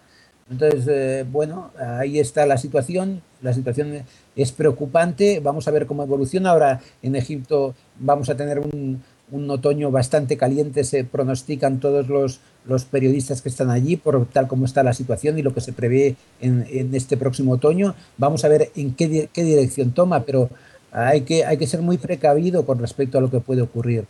[0.51, 3.23] Entonces, eh, bueno, ahí está la situación.
[3.41, 4.05] La situación
[4.37, 5.41] es preocupante.
[5.41, 6.51] Vamos a ver cómo evoluciona.
[6.51, 12.41] Ahora en Egipto vamos a tener un, un otoño bastante caliente, se pronostican todos los,
[12.67, 15.73] los, periodistas que están allí por tal como está la situación y lo que se
[15.73, 17.95] prevé en, en este próximo otoño.
[18.19, 20.51] Vamos a ver en qué, qué dirección toma, pero
[20.93, 24.07] hay que, hay que ser muy precavido con respecto a lo que puede ocurrir.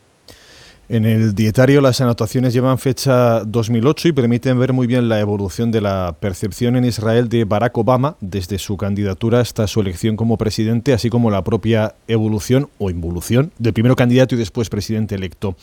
[0.93, 5.71] En el dietario las anotaciones llevan fecha 2008 y permiten ver muy bien la evolución
[5.71, 10.37] de la percepción en Israel de Barack Obama desde su candidatura hasta su elección como
[10.37, 15.55] presidente, así como la propia evolución o involución del primero candidato y después presidente electo.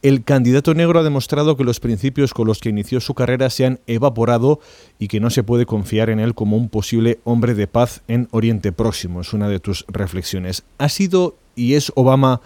[0.00, 3.66] El candidato negro ha demostrado que los principios con los que inició su carrera se
[3.66, 4.60] han evaporado
[5.00, 8.28] y que no se puede confiar en él como un posible hombre de paz en
[8.30, 9.22] Oriente Próximo.
[9.22, 10.62] Es una de tus reflexiones.
[10.78, 12.40] ¿Ha sido y es Obama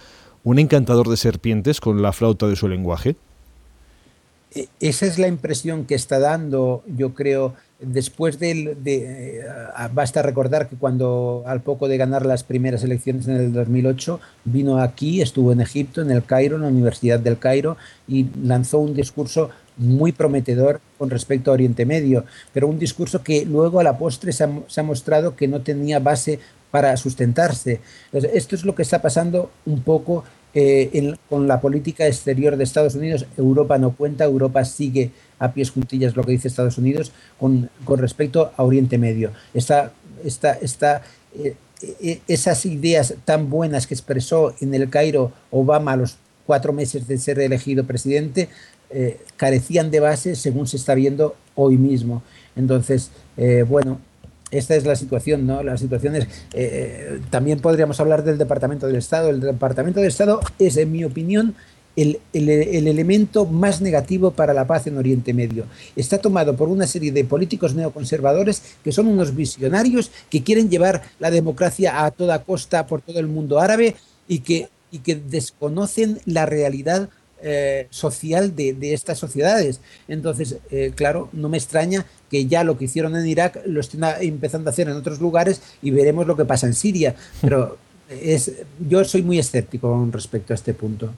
[0.45, 3.17] un encantador de serpientes con la flauta de su lenguaje?
[4.81, 9.45] Esa es la impresión que está dando, yo creo, después de, de eh,
[9.95, 14.79] basta recordar que cuando al poco de ganar las primeras elecciones en el 2008 vino
[14.79, 18.95] aquí, estuvo en Egipto, en el Cairo, en la Universidad del Cairo y lanzó un
[18.95, 23.97] discurso muy prometedor con respecto a Oriente Medio, pero un discurso que luego a la
[23.97, 26.41] postre se ha, se ha mostrado que no tenía base
[26.73, 27.81] para sustentarse.
[28.13, 32.95] Esto es lo que está pasando un poco eh, con la política exterior de Estados
[32.95, 33.27] Unidos.
[33.37, 37.99] Europa no cuenta, Europa sigue a pies juntillas lo que dice Estados Unidos con, con
[37.99, 39.33] respecto a Oriente Medio.
[39.53, 39.93] Está
[40.25, 41.03] esta, esta,
[41.39, 41.57] eh,
[42.01, 46.17] eh, esas ideas tan buenas que expresó en el Cairo Obama a los
[46.47, 48.49] cuatro meses de ser elegido presidente,
[49.37, 52.23] carecían de base según se está viendo hoy mismo.
[52.57, 53.11] Entonces,
[53.69, 54.01] bueno,
[54.53, 55.63] esta es la situación, ¿no?
[55.63, 59.31] La situación es, eh, también podríamos hablar del Departamento del Estado.
[59.31, 61.55] El Departamento del Estado es, en mi opinión,
[61.97, 65.65] el, el, el, elemento más negativo para la paz en Oriente Medio.
[65.97, 71.03] Está tomado por una serie de políticos neoconservadores que son unos visionarios que quieren llevar
[71.19, 73.97] la democracia a toda costa por todo el mundo árabe
[74.29, 77.09] y que, y que desconocen la realidad
[77.43, 79.81] eh, social de, estas sociedades.
[80.09, 84.03] Entonces, eh, claro, no me extraña que ya lo que hicieron en Irak lo estén
[84.21, 87.15] empezando a hacer en otros lugares y veremos lo que pasa en Siria.
[87.41, 87.79] Pero
[88.09, 91.13] es, yo soy muy escéptico con respecto a este punto.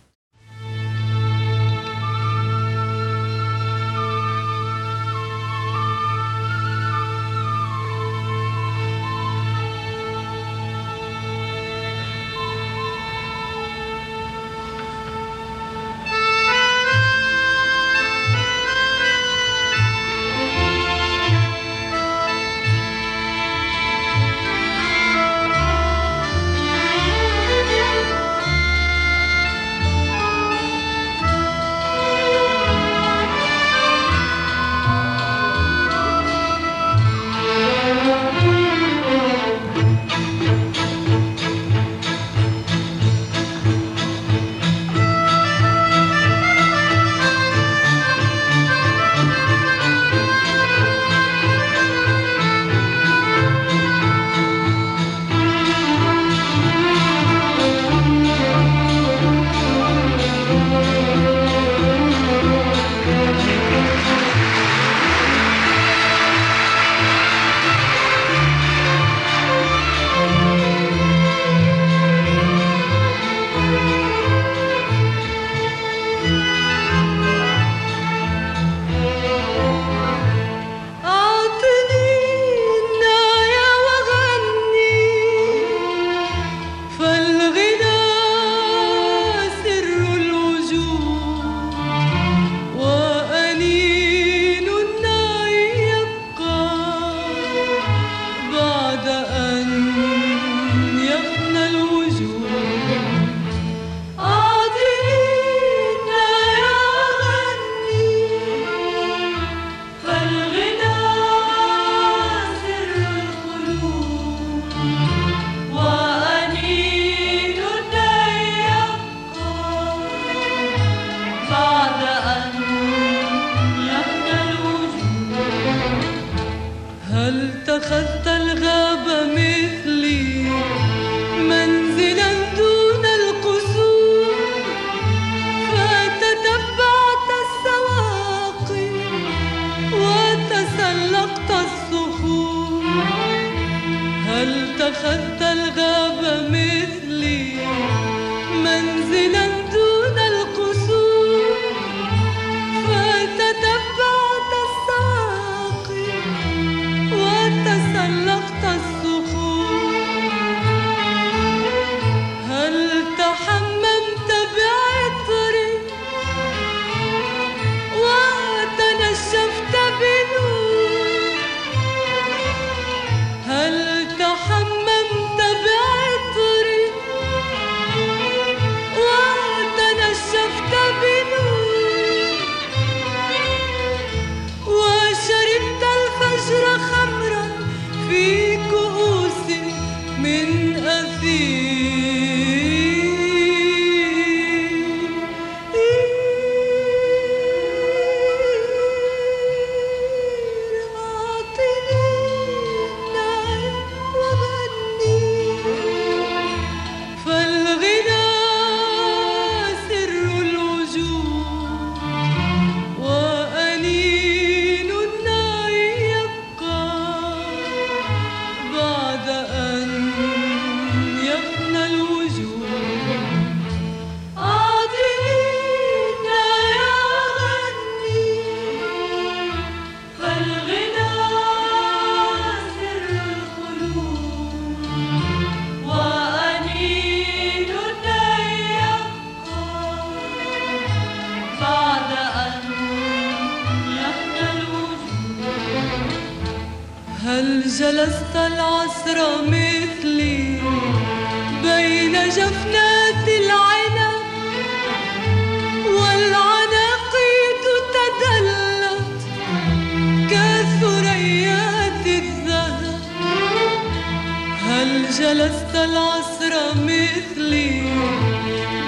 [265.34, 267.82] لست العصر مثلي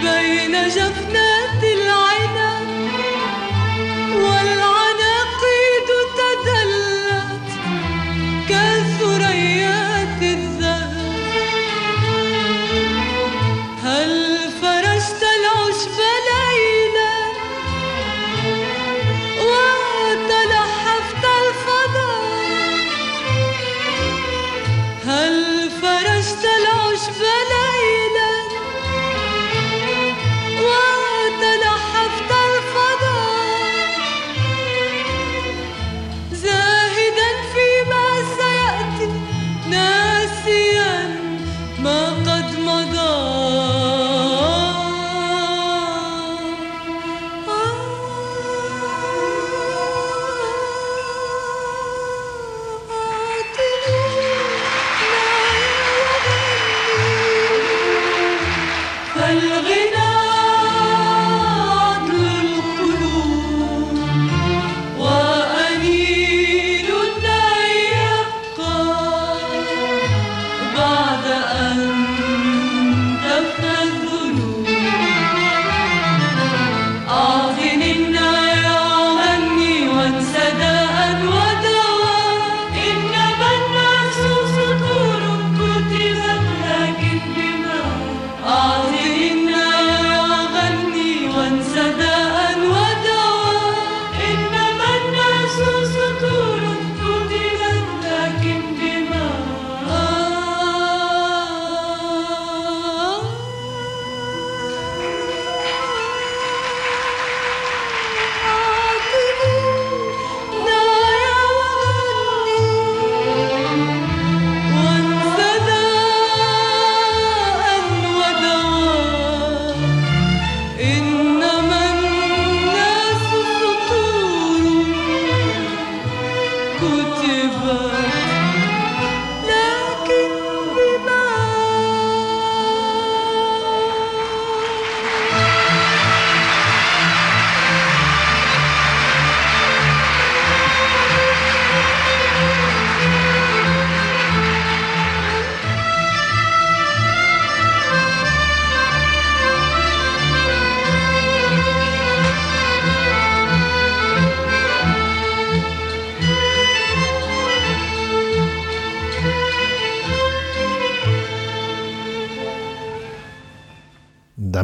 [0.03, 1.36] بين جفنات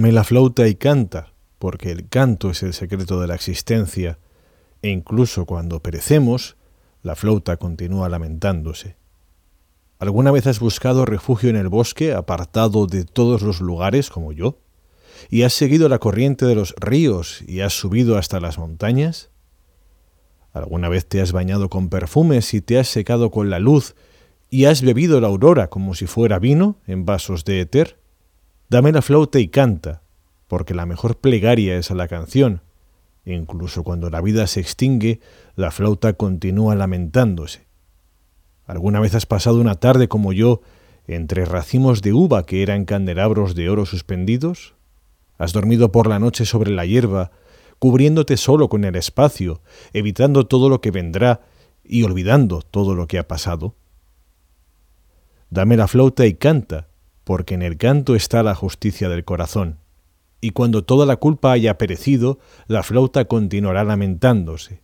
[0.02, 4.18] Dame la flauta y canta, porque el canto es el secreto de la existencia,
[4.82, 6.56] e incluso cuando perecemos,
[7.04, 8.96] la flauta continúa lamentándose.
[10.00, 14.58] ¿Alguna vez has buscado refugio en el bosque, apartado de todos los lugares, como yo?
[15.30, 19.30] ¿Y has seguido la corriente de los ríos y has subido hasta las montañas?
[20.52, 23.94] ¿Alguna vez te has bañado con perfumes y te has secado con la luz
[24.50, 28.01] y has bebido la aurora como si fuera vino en vasos de éter?
[28.72, 30.00] Dame la flauta y canta,
[30.48, 32.62] porque la mejor plegaria es a la canción.
[33.26, 35.20] Incluso cuando la vida se extingue,
[35.56, 37.66] la flauta continúa lamentándose.
[38.64, 40.62] ¿Alguna vez has pasado una tarde como yo
[41.06, 44.74] entre racimos de uva que eran candelabros de oro suspendidos?
[45.36, 47.30] ¿Has dormido por la noche sobre la hierba,
[47.78, 49.60] cubriéndote solo con el espacio,
[49.92, 51.42] evitando todo lo que vendrá
[51.84, 53.74] y olvidando todo lo que ha pasado?
[55.50, 56.88] Dame la flauta y canta,
[57.24, 59.78] porque en el canto está la justicia del corazón.
[60.40, 64.82] Y cuando toda la culpa haya perecido, la flauta continuará lamentándose.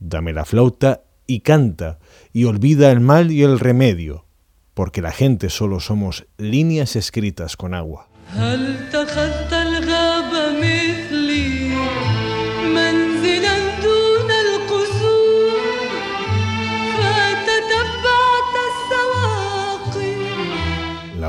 [0.00, 1.98] Dame la flauta y canta,
[2.32, 4.26] y olvida el mal y el remedio,
[4.74, 8.08] porque la gente solo somos líneas escritas con agua.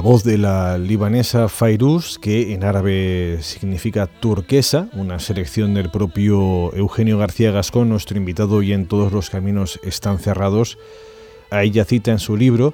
[0.01, 7.19] Voz de la libanesa Fairuz, que en árabe significa turquesa, una selección del propio Eugenio
[7.19, 10.79] García Gascón, nuestro invitado y en todos los caminos están cerrados.
[11.51, 12.73] A ella cita en su libro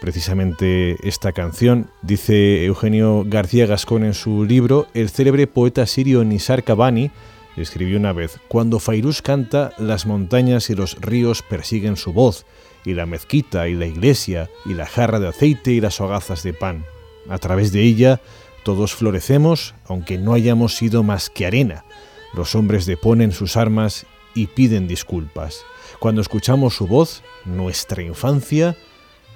[0.00, 1.88] precisamente esta canción.
[2.02, 7.12] Dice Eugenio García Gascón en su libro, el célebre poeta sirio Nisar Kabani
[7.56, 12.44] escribió una vez, Cuando Fairuz canta, las montañas y los ríos persiguen su voz,
[12.86, 16.54] y la mezquita y la iglesia y la jarra de aceite y las hogazas de
[16.54, 16.86] pan.
[17.28, 18.22] A través de ella
[18.64, 21.84] todos florecemos, aunque no hayamos sido más que arena.
[22.32, 25.64] Los hombres deponen sus armas y piden disculpas.
[25.98, 28.76] Cuando escuchamos su voz, nuestra infancia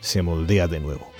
[0.00, 1.10] se moldea de nuevo.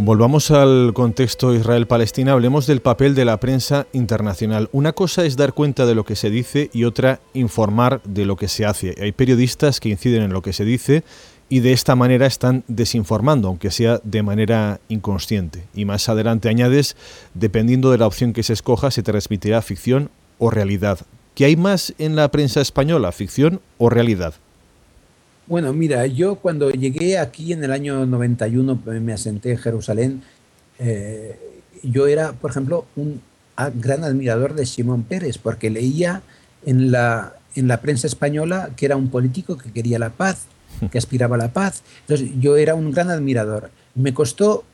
[0.00, 4.68] Volvamos al contexto Israel-Palestina, hablemos del papel de la prensa internacional.
[4.70, 8.36] Una cosa es dar cuenta de lo que se dice y otra informar de lo
[8.36, 8.94] que se hace.
[9.02, 11.02] Hay periodistas que inciden en lo que se dice
[11.48, 15.64] y de esta manera están desinformando, aunque sea de manera inconsciente.
[15.74, 16.96] Y más adelante añades,
[17.34, 21.00] dependiendo de la opción que se escoja, se transmitirá ficción o realidad.
[21.34, 24.34] ¿Qué hay más en la prensa española, ficción o realidad?
[25.48, 30.22] Bueno, mira, yo cuando llegué aquí en el año 91, eh, me asenté en Jerusalén,
[30.78, 31.38] eh,
[31.82, 33.20] yo era, por ejemplo, un
[33.56, 36.22] a- gran admirador de Simón Pérez, porque leía
[36.66, 40.46] en la, en la prensa española que era un político que quería la paz,
[40.90, 41.82] que aspiraba a la paz.
[42.02, 43.70] Entonces, yo era un gran admirador.
[43.94, 44.64] Me costó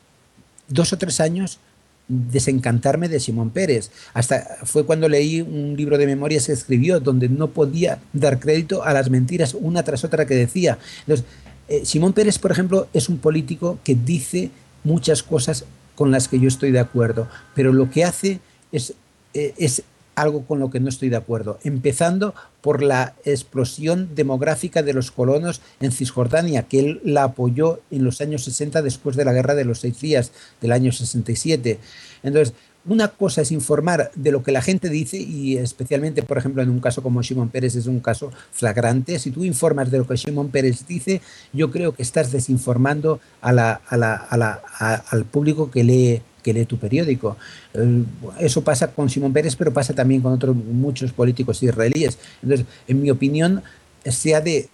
[0.68, 1.60] dos o tres años
[2.08, 3.90] desencantarme de Simón Pérez.
[4.12, 8.84] Hasta fue cuando leí un libro de memorias que escribió donde no podía dar crédito
[8.84, 10.78] a las mentiras una tras otra que decía.
[11.00, 11.26] Entonces,
[11.68, 14.50] eh, Simón Pérez, por ejemplo, es un político que dice
[14.82, 18.40] muchas cosas con las que yo estoy de acuerdo, pero lo que hace
[18.72, 18.94] es,
[19.32, 19.82] eh, es
[20.14, 25.10] algo con lo que no estoy de acuerdo, empezando por la explosión demográfica de los
[25.10, 29.54] colonos en Cisjordania, que él la apoyó en los años 60 después de la Guerra
[29.54, 31.78] de los Seis Días del año 67.
[32.22, 32.54] Entonces,
[32.86, 36.68] una cosa es informar de lo que la gente dice y especialmente, por ejemplo, en
[36.68, 39.18] un caso como Shimon Pérez es un caso flagrante.
[39.18, 41.22] Si tú informas de lo que Shimon Pérez dice,
[41.54, 43.80] yo creo que estás desinformando a la-
[45.10, 47.36] al público que lee que lee tu periódico.
[47.72, 48.04] Eh,
[48.38, 52.18] Eso pasa con Simón Pérez, pero pasa también con otros muchos políticos israelíes.
[52.42, 53.62] Entonces, en mi opinión,
[54.04, 54.68] se ha de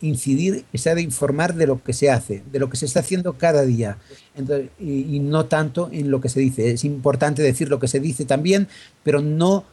[0.00, 3.00] incidir, se ha de informar de lo que se hace, de lo que se está
[3.00, 3.98] haciendo cada día,
[4.36, 6.70] Entonces, y, y no tanto en lo que se dice.
[6.70, 8.68] Es importante decir lo que se dice también,
[9.02, 9.64] pero no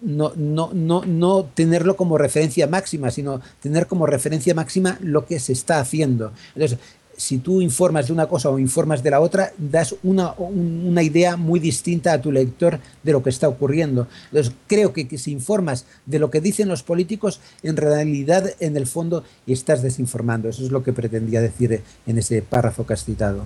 [0.00, 5.40] no, no, no, no tenerlo como referencia máxima, sino tener como referencia máxima lo que
[5.40, 6.32] se está haciendo.
[6.54, 6.78] Entonces,
[7.18, 11.02] si tú informas de una cosa o informas de la otra, das una, un- una
[11.02, 14.06] idea muy distinta a tu lector de lo que está ocurriendo.
[14.30, 18.76] Entonces, creo que, que si informas de lo que dicen los políticos, en realidad, en
[18.76, 20.48] el fondo, estás desinformando.
[20.48, 23.42] Eso es lo que pretendía decir en ese párrafo que has citado.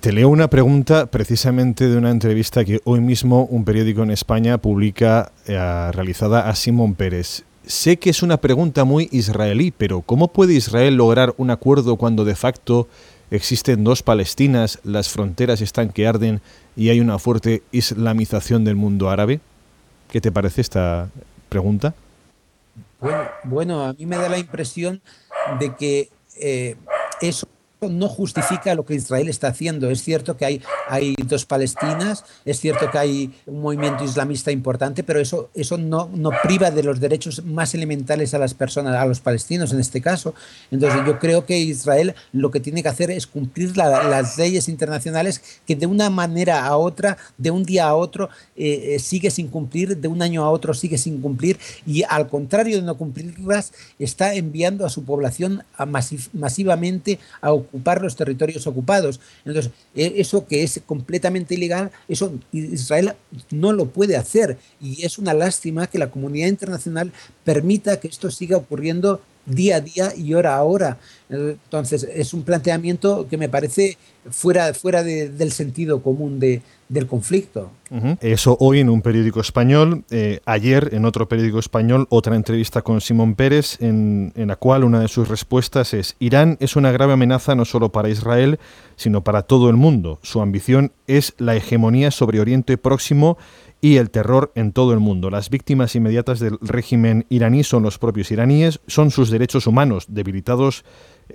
[0.00, 4.58] Te leo una pregunta precisamente de una entrevista que hoy mismo un periódico en España
[4.58, 7.44] publica eh, realizada a Simón Pérez.
[7.66, 12.24] Sé que es una pregunta muy israelí, pero ¿cómo puede Israel lograr un acuerdo cuando
[12.24, 12.88] de facto
[13.30, 16.40] existen dos Palestinas, las fronteras están que arden
[16.76, 19.40] y hay una fuerte islamización del mundo árabe?
[20.10, 21.08] ¿Qué te parece esta
[21.48, 21.94] pregunta?
[23.00, 25.00] Bueno, bueno, a mí me da la impresión
[25.60, 26.08] de que
[26.40, 26.76] eh,
[27.20, 27.46] eso
[27.88, 29.90] no justifica lo que Israel está haciendo.
[29.90, 35.02] Es cierto que hay, hay dos Palestinas, es cierto que hay un movimiento islamista importante,
[35.02, 39.06] pero eso, eso no, no priva de los derechos más elementales a las personas, a
[39.06, 40.34] los palestinos en este caso.
[40.70, 44.68] Entonces yo creo que Israel lo que tiene que hacer es cumplir la- las leyes
[44.68, 49.30] internacionales que de una manera a otra, de un día a otro, eh, eh, sigue
[49.30, 52.96] sin cumplir, de un año a otro sigue sin cumplir y al contrario de no
[52.96, 55.62] cumplirlas, está enviando a su población
[56.32, 57.71] masivamente a ocupar
[58.02, 59.20] los territorios ocupados.
[59.44, 63.14] Entonces, eh, eso que es completamente ilegal, eso Israel
[63.50, 67.12] no lo puede hacer y es una lástima que la comunidad internacional
[67.44, 70.98] permita que esto siga ocurriendo día a día y hora a hora.
[71.28, 73.98] Entonces, es un planteamiento que me parece
[74.30, 76.62] fuera, fuera de- del sentido común de,
[76.92, 77.70] del conflicto.
[78.20, 80.04] Eso hoy en un periódico español.
[80.10, 85.00] Eh, ayer en otro periódico español otra entrevista con Simón Pérez en la cual una
[85.00, 88.58] de sus respuestas es Irán es una grave amenaza no solo para Israel,
[88.96, 90.18] sino para todo el mundo.
[90.22, 93.38] Su ambición es la hegemonía sobre Oriente Próximo
[93.80, 95.28] y el terror en todo el mundo.
[95.28, 100.84] Las víctimas inmediatas del régimen iraní son los propios iraníes, son sus derechos humanos debilitados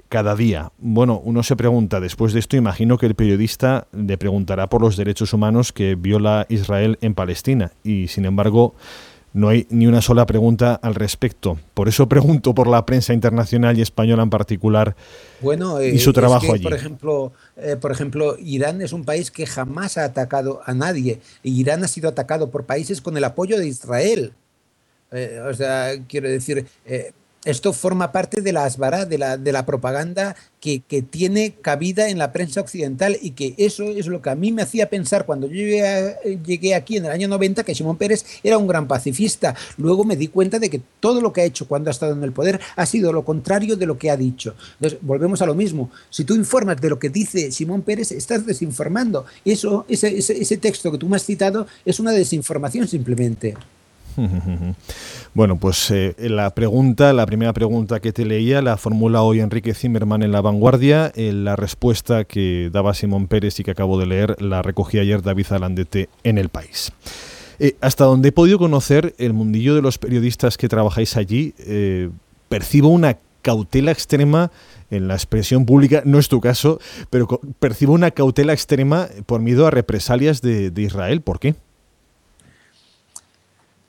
[0.09, 0.71] cada día.
[0.77, 4.97] Bueno, uno se pregunta, después de esto imagino que el periodista le preguntará por los
[4.97, 8.75] derechos humanos que viola Israel en Palestina y sin embargo
[9.33, 11.59] no hay ni una sola pregunta al respecto.
[11.73, 14.95] Por eso pregunto por la prensa internacional y española en particular.
[15.41, 16.63] Bueno, Y su es trabajo que, allí.
[16.63, 21.19] Por ejemplo, eh, por ejemplo, Irán es un país que jamás ha atacado a nadie.
[21.43, 24.33] Irán ha sido atacado por países con el apoyo de Israel.
[25.11, 27.11] Eh, o sea, quiero decir, eh,
[27.45, 32.09] esto forma parte de la asbara, de la, de la propaganda que, que, tiene cabida
[32.09, 35.25] en la prensa occidental y que eso es lo que a mí me hacía pensar
[35.25, 38.87] cuando yo llegué, llegué, aquí en el año 90 que Simón Pérez era un gran
[38.87, 39.55] pacifista.
[39.77, 42.23] Luego me di cuenta de que todo lo que ha hecho cuando ha estado en
[42.23, 44.55] el poder ha sido lo contrario de lo que ha dicho.
[44.73, 45.91] Entonces, volvemos a lo mismo.
[46.09, 49.25] Si tú informas de lo que dice Simón Pérez, estás desinformando.
[49.45, 53.55] Eso, ese, ese, ese texto que tú me has citado es una desinformación simplemente.
[55.33, 59.75] Bueno, pues eh, la pregunta, la primera pregunta que te leía, la formula hoy Enrique
[59.75, 61.11] Zimmerman en La Vanguardia.
[61.15, 65.21] Eh, la respuesta que daba Simón Pérez y que acabo de leer la recogí ayer
[65.21, 66.91] David Alandete en El País.
[67.59, 71.53] Eh, hasta donde he podido conocer el mundillo de los periodistas que trabajáis allí,
[72.49, 74.51] percibo una cautela extrema
[74.89, 77.27] en la expresión pública, no es tu caso, pero
[77.59, 81.21] percibo una cautela extrema por miedo a represalias de, de Israel.
[81.21, 81.55] ¿Por qué?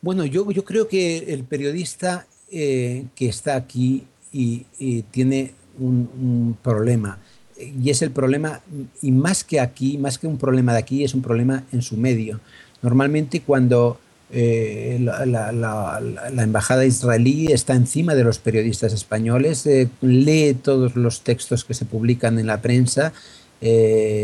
[0.01, 4.65] Bueno, yo, yo creo que el periodista eh, que está aquí y,
[5.11, 7.19] tiene un, problema,
[7.59, 8.61] y es el problema,
[9.03, 11.97] y más que aquí, más que un problema de aquí, es un problema en su
[11.97, 12.41] medio.
[12.81, 13.99] Normalmente cuando
[14.31, 16.01] eh, la,
[16.43, 21.87] embajada israelí está encima de los periodistas españoles, eh, lee todos los textos que se
[21.87, 23.13] publican en la prensa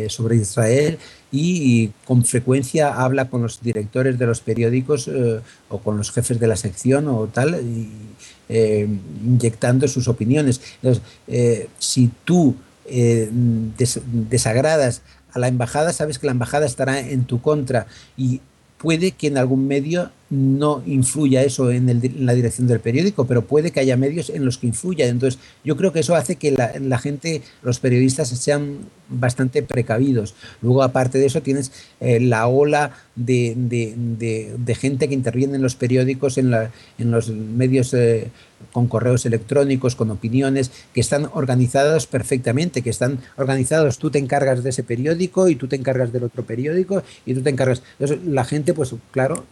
[0.09, 0.97] sobre Israel
[1.35, 6.39] y, con frecuencia habla con los directores de los periódicos eh, o con los jefes
[6.39, 7.89] de la sección o tal, y,
[8.49, 8.87] eh,
[9.25, 10.61] inyectando sus opiniones.
[10.77, 12.55] Entonces, eh, si tú
[12.87, 18.41] des, desagradas a la embajada, sabes que la embajada estará en tu contra y
[18.85, 21.87] puede que en algún medio no influya eso en,
[22.19, 25.07] la dirección del periódico, pero puede que haya medios en los que influya.
[25.07, 30.35] Entonces, yo creo que eso hace que la, gente, los periodistas, sean bastante precavidos.
[30.61, 33.57] Luego, aparte de eso, tienes eh, la ola de,
[34.79, 38.29] gente que interviene en los periódicos, en, la, los medios eh,
[38.73, 44.63] con correos electrónicos, con opiniones, que están organizados perfectamente, que están organizados, tú te encargas
[44.63, 47.83] de ese periódico y tú te encargas del otro periódico y tú te encargas.
[48.27, 49.45] La gente, pues claro,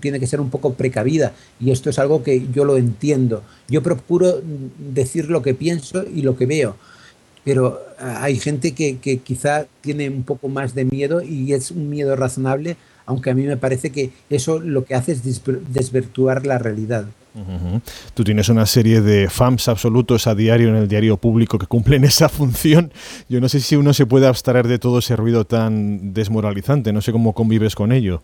[0.00, 3.42] tiene que ser un poco precavida y esto es algo que yo lo entiendo.
[3.68, 4.40] Yo procuro
[4.78, 6.76] decir lo que pienso y lo que veo,
[7.44, 11.88] pero hay gente que, que quizá tiene un poco más de miedo y es un
[11.88, 12.76] miedo razonable,
[13.10, 17.06] aunque a mí me parece que eso lo que hace es desvirtuar la realidad.
[17.34, 17.80] Uh -huh.
[18.14, 22.04] Tú tienes una serie de fans absolutos a diario en el diario público que cumplen
[22.12, 22.92] esa función.
[23.28, 27.00] Yo no sé si uno se puede abstraer de todo ese ruido tan desmoralizante, no
[27.00, 28.22] sé cómo convives con ello.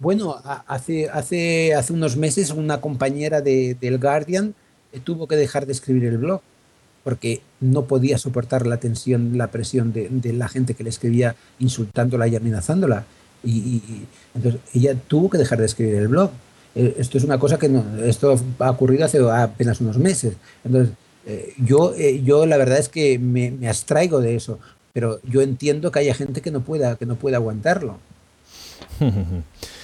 [0.00, 4.54] Bueno, hace, hace, hace unos meses una compañera de, del Guardian
[4.92, 6.40] eh, tuvo que dejar de escribir el blog
[7.04, 11.36] porque no podía soportar la tensión, la presión de, de la gente que le escribía
[11.60, 13.06] insultándola y amenazándola.
[13.44, 16.30] Y, y, entonces ella tuvo que dejar de escribir el blog.
[16.74, 20.34] Eh, esto es una cosa que no, esto ha ocurrido hace apenas unos meses.
[20.64, 20.94] Entonces,
[21.26, 24.58] eh, yo, eh, yo la verdad es que me, me, abstraigo de eso,
[24.92, 27.98] pero yo entiendo que haya gente que no pueda, que no pueda aguantarlo.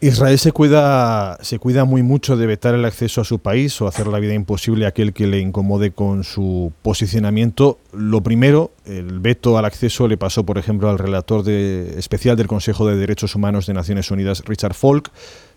[0.00, 3.88] Israel se cuida, se cuida muy mucho de vetar el acceso a su país o
[3.88, 7.78] hacer la vida imposible a aquel que le incomode con su posicionamiento.
[7.94, 12.46] Lo primero, el veto al acceso le pasó, por ejemplo, al relator de, especial del
[12.46, 15.10] Consejo de Derechos Humanos de Naciones Unidas, Richard Falk.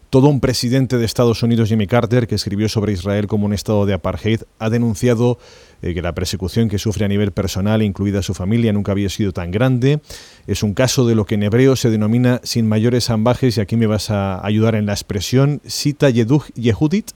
[0.09, 3.85] Todo un presidente de Estados Unidos, Jimmy Carter, que escribió sobre Israel como un estado
[3.85, 5.37] de apartheid, ha denunciado
[5.81, 9.31] eh, que la persecución que sufre a nivel personal, incluida su familia, nunca había sido
[9.31, 10.01] tan grande.
[10.47, 13.75] Es un caso de lo que en hebreo se denomina sin mayores ambajes, y aquí
[13.75, 17.11] me vas a ayudar en la expresión, Sita Yehudit.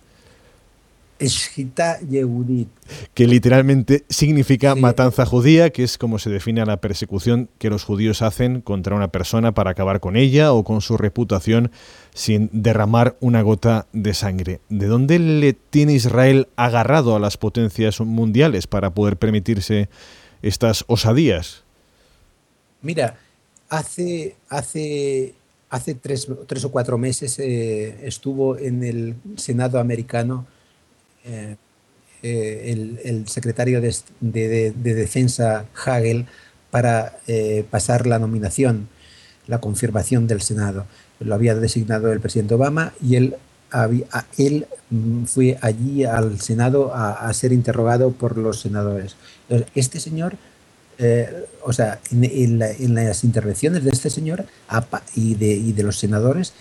[1.20, 2.68] Yehudit.
[3.14, 4.82] Que literalmente significa sí.
[4.82, 8.96] matanza judía, que es como se define a la persecución que los judíos hacen contra
[8.96, 11.72] una persona para acabar con ella o con su reputación
[12.14, 14.60] sin derramar una gota de sangre.
[14.70, 19.90] ¿De dónde le tiene Israel agarrado a las potencias mundiales para poder permitirse
[20.42, 21.64] estas osadías?
[22.82, 23.18] Mira,
[23.70, 25.34] hace, hace,
[25.70, 30.46] hace tres, tres o cuatro meses eh, estuvo en el Senado americano
[31.24, 31.56] eh,
[32.22, 36.26] eh, el, el, secretario de, de, de, Defensa Hagel
[36.72, 38.88] para eh, pasar la nominación,
[39.48, 40.86] la confirmación del Senado.
[41.20, 43.36] Lo había designado el presidente Obama y él,
[43.72, 44.06] había,
[44.38, 49.18] él mm, fue allí al Senado a, a, ser interrogado por los senadores.
[49.76, 50.38] Este señor,
[51.00, 54.46] eh, o sea, en, en, la, en, las intervenciones de este señor
[55.16, 56.54] y de, y de los senadores,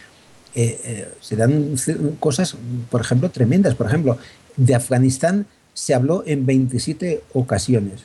[0.55, 1.77] eh, eh, se dan
[2.21, 2.57] cosas,
[2.91, 3.75] por ejemplo, tremendas.
[3.75, 4.19] Por ejemplo,
[4.57, 8.03] de Afganistán se habló en 27 ocasiones.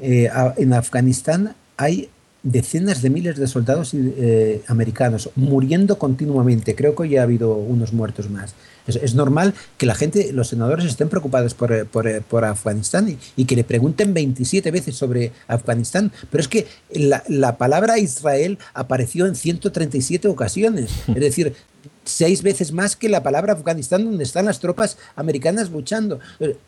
[0.00, 2.08] Eh, en Afganistán hay
[2.42, 6.74] decenas de miles de soldados eh, americanos muriendo continuamente.
[6.74, 8.54] Creo que ya ha habido unos muertos más.
[8.86, 13.18] Es, normal que la gente, los senadores estén preocupados por, por, eh, por Afganistán y,
[13.36, 16.10] y, que le pregunten 27 veces sobre Afganistán.
[16.30, 20.90] Pero es que la, la palabra Israel apareció en 137 ocasiones.
[21.06, 21.54] Es decir,
[22.04, 26.20] seis veces más que la palabra Afganistán, donde están las tropas americanas luchando.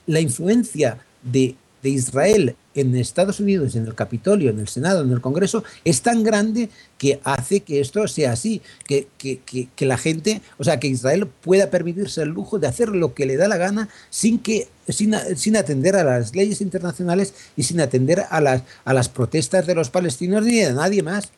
[0.06, 5.12] La influencia de, de, Israel en Estados Unidos, en el Capitolio, en el Senado, en
[5.12, 9.86] el Congreso, es tan grande que hace que esto sea así, que, que, que, que
[9.86, 13.36] la gente, o sea, que Israel pueda permitirse el lujo de hacer lo que le
[13.36, 18.24] da la gana sin que sin, sin, atender a las leyes internacionales y sin atender
[18.28, 21.30] a las, a las protestas de los palestinos ni de nadie más.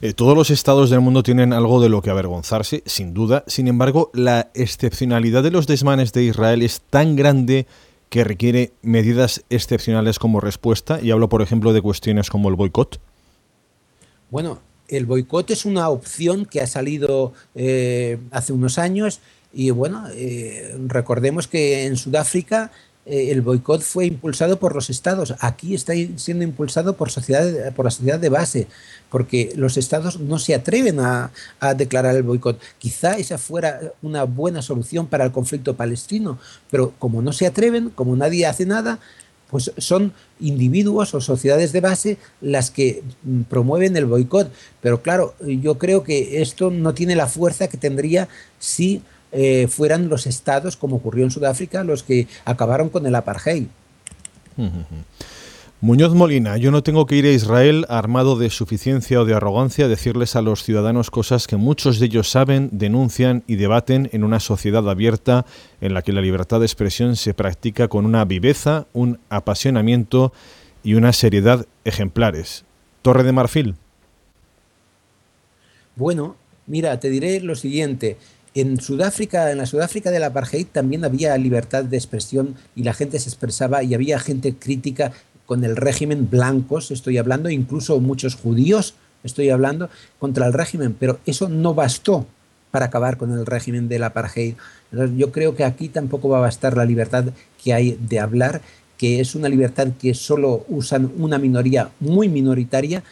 [0.00, 3.44] Eh, todos los estados del mundo tienen algo de lo que avergonzarse, sin duda.
[3.46, 7.66] Sin embargo, la excepcionalidad de los desmanes de Israel es tan grande
[8.08, 11.00] que requiere medidas excepcionales como respuesta.
[11.02, 13.00] Y hablo, por ejemplo, de cuestiones como el boicot.
[14.30, 19.20] Bueno, el boicot es una opción que ha salido eh, hace unos años.
[19.52, 22.72] Y bueno, eh, recordemos que en Sudáfrica
[23.06, 25.34] eh, el boicot fue impulsado por los estados.
[25.40, 28.66] Aquí está siendo impulsado por, sociedad, por la sociedad de base,
[29.10, 31.30] porque los estados no se atreven a,
[31.60, 32.60] a, declarar el boicot.
[32.78, 36.38] Quizá esa fuera una buena solución para el conflicto palestino,
[36.70, 38.98] pero como no se atreven, como nadie hace nada,
[39.50, 43.04] pues son individuos o sociedades de base las que
[43.48, 44.50] promueven el boicot.
[44.80, 48.28] Pero claro, yo creo que esto no tiene la fuerza que tendría
[48.58, 49.02] si
[49.34, 53.66] eh, fueran los estados, como ocurrió en Sudáfrica, los que acabaron con el apartheid.
[54.56, 54.84] Uh -huh.
[55.84, 59.84] Muñoz Molina, yo no tengo que ir a Israel armado de suficiencia o de arrogancia
[59.84, 64.24] a decirles a los ciudadanos cosas que muchos de ellos saben, denuncian y debaten en
[64.24, 65.44] una sociedad abierta
[65.82, 70.32] en la que la libertad de expresión se practica con una viveza, un apasionamiento
[70.82, 72.64] y una seriedad ejemplares.
[73.02, 73.74] Torre de Marfil.
[75.96, 78.16] Bueno, mira, te diré lo siguiente.
[78.54, 83.18] En Sudáfrica, en la Sudáfrica del apartheid también había libertad de expresión y la gente
[83.18, 85.10] se expresaba y había gente crítica
[85.44, 88.94] con el régimen blancos, estoy hablando, incluso muchos judíos,
[89.24, 89.90] estoy hablando,
[90.20, 92.26] contra el régimen, pero eso no bastó
[92.70, 94.54] para acabar con el régimen del apartheid.
[95.16, 97.24] Yo creo que aquí tampoco va a bastar la libertad
[97.62, 98.62] que hay de hablar,
[98.96, 103.02] que es una libertad que solo usan una minoría muy minoritaria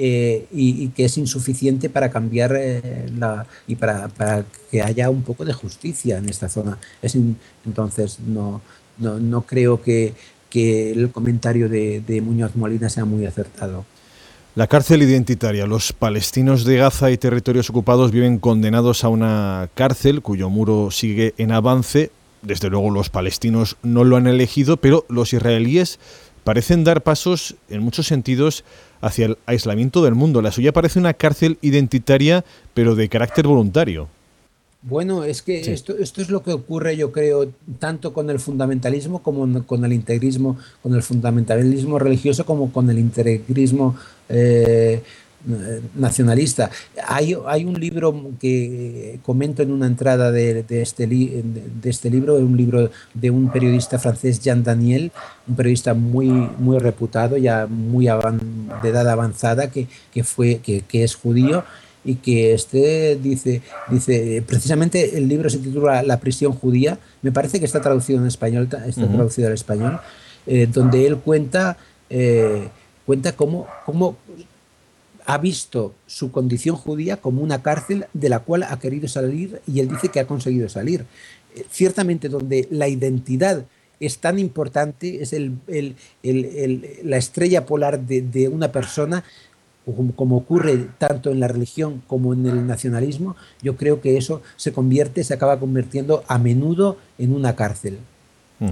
[0.00, 5.10] eh, y, y, que es insuficiente para cambiar eh, la y para, para, que haya
[5.10, 6.78] un poco de justicia en esta zona.
[7.02, 7.36] Es in,
[7.66, 8.60] entonces no,
[8.98, 10.14] no, no, creo que,
[10.50, 13.84] que el comentario de, de, Muñoz Molina sea muy acertado.
[14.54, 15.66] La cárcel identitaria.
[15.66, 21.34] Los palestinos de Gaza y territorios ocupados viven condenados a una cárcel cuyo muro sigue
[21.38, 22.12] en avance.
[22.42, 25.98] Desde luego los palestinos no lo han elegido, pero los israelíes
[26.44, 28.64] parecen dar pasos en muchos sentidos
[29.00, 30.42] hacia el aislamiento del mundo.
[30.42, 32.44] La suya parece una cárcel identitaria,
[32.74, 34.08] pero de carácter voluntario.
[34.82, 35.72] Bueno, es que sí.
[35.72, 39.92] esto, esto, es lo que ocurre, yo creo, tanto con el fundamentalismo como con el
[39.92, 43.96] integrismo, con el fundamentalismo religioso como con el integrismo
[44.28, 45.02] eh,
[45.94, 46.70] nacionalista.
[47.06, 51.42] Hay, hay, un libro que comento en una entrada de, de, este li,
[51.82, 55.12] de, este libro, un libro de un periodista francés, Jean Daniel,
[55.46, 61.04] un periodista muy, muy reputado, ya muy de edad avanzada, que, que, fue, que, que
[61.04, 61.64] es judío
[62.04, 67.58] y que este dice, dice, precisamente el libro se titula La prisión judía, me parece
[67.58, 69.14] que está traducido en español, está uh -huh.
[69.14, 70.00] traducido al español,
[70.46, 71.76] eh, donde él cuenta,
[72.08, 72.68] eh,
[73.04, 74.16] cuenta cómo, cómo
[75.28, 79.80] ha visto su condición judía como una cárcel de la cual ha querido salir y
[79.80, 81.04] él dice que ha conseguido salir.
[81.54, 83.66] Eh, ciertamente donde la identidad
[84.00, 89.22] es tan importante, es el, el, el, la estrella polar de, de una persona,
[90.16, 94.72] como ocurre tanto en la religión como en el nacionalismo, yo creo que eso se
[94.72, 97.98] convierte, se acaba convirtiendo a menudo en una cárcel.
[98.60, 98.66] Uh.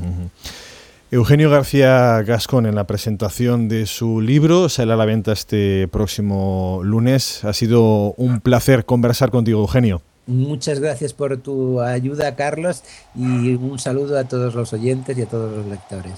[1.12, 6.80] Eugenio García Gascón en la presentación de su libro sale a la venta este próximo
[6.82, 7.44] lunes.
[7.44, 10.02] Ha sido un placer conversar contigo, Eugenio.
[10.26, 12.82] Muchas gracias por tu ayuda, Carlos,
[13.14, 16.14] y un saludo a todos los oyentes y a todos los lectores.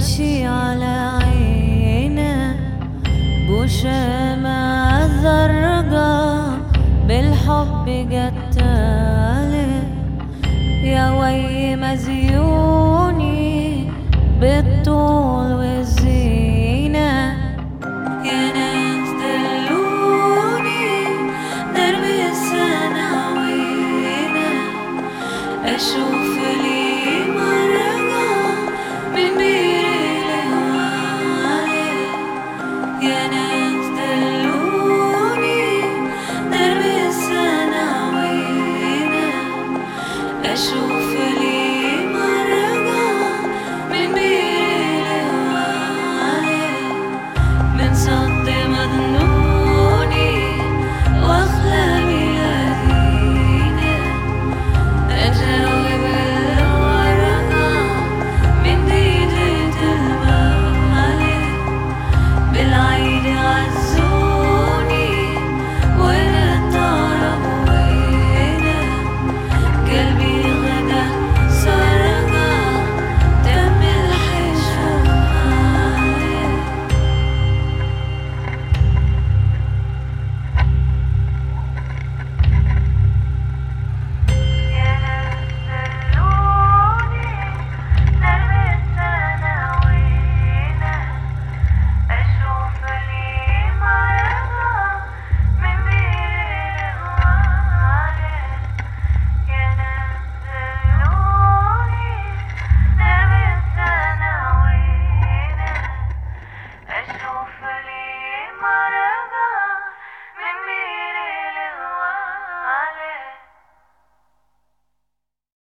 [0.00, 2.56] تبكي على عينه.
[3.48, 6.58] بوشمة الزرقاء
[7.08, 9.82] بالحب جتالي
[10.84, 13.50] يا وي مزيوني
[14.40, 14.79] بالطبع.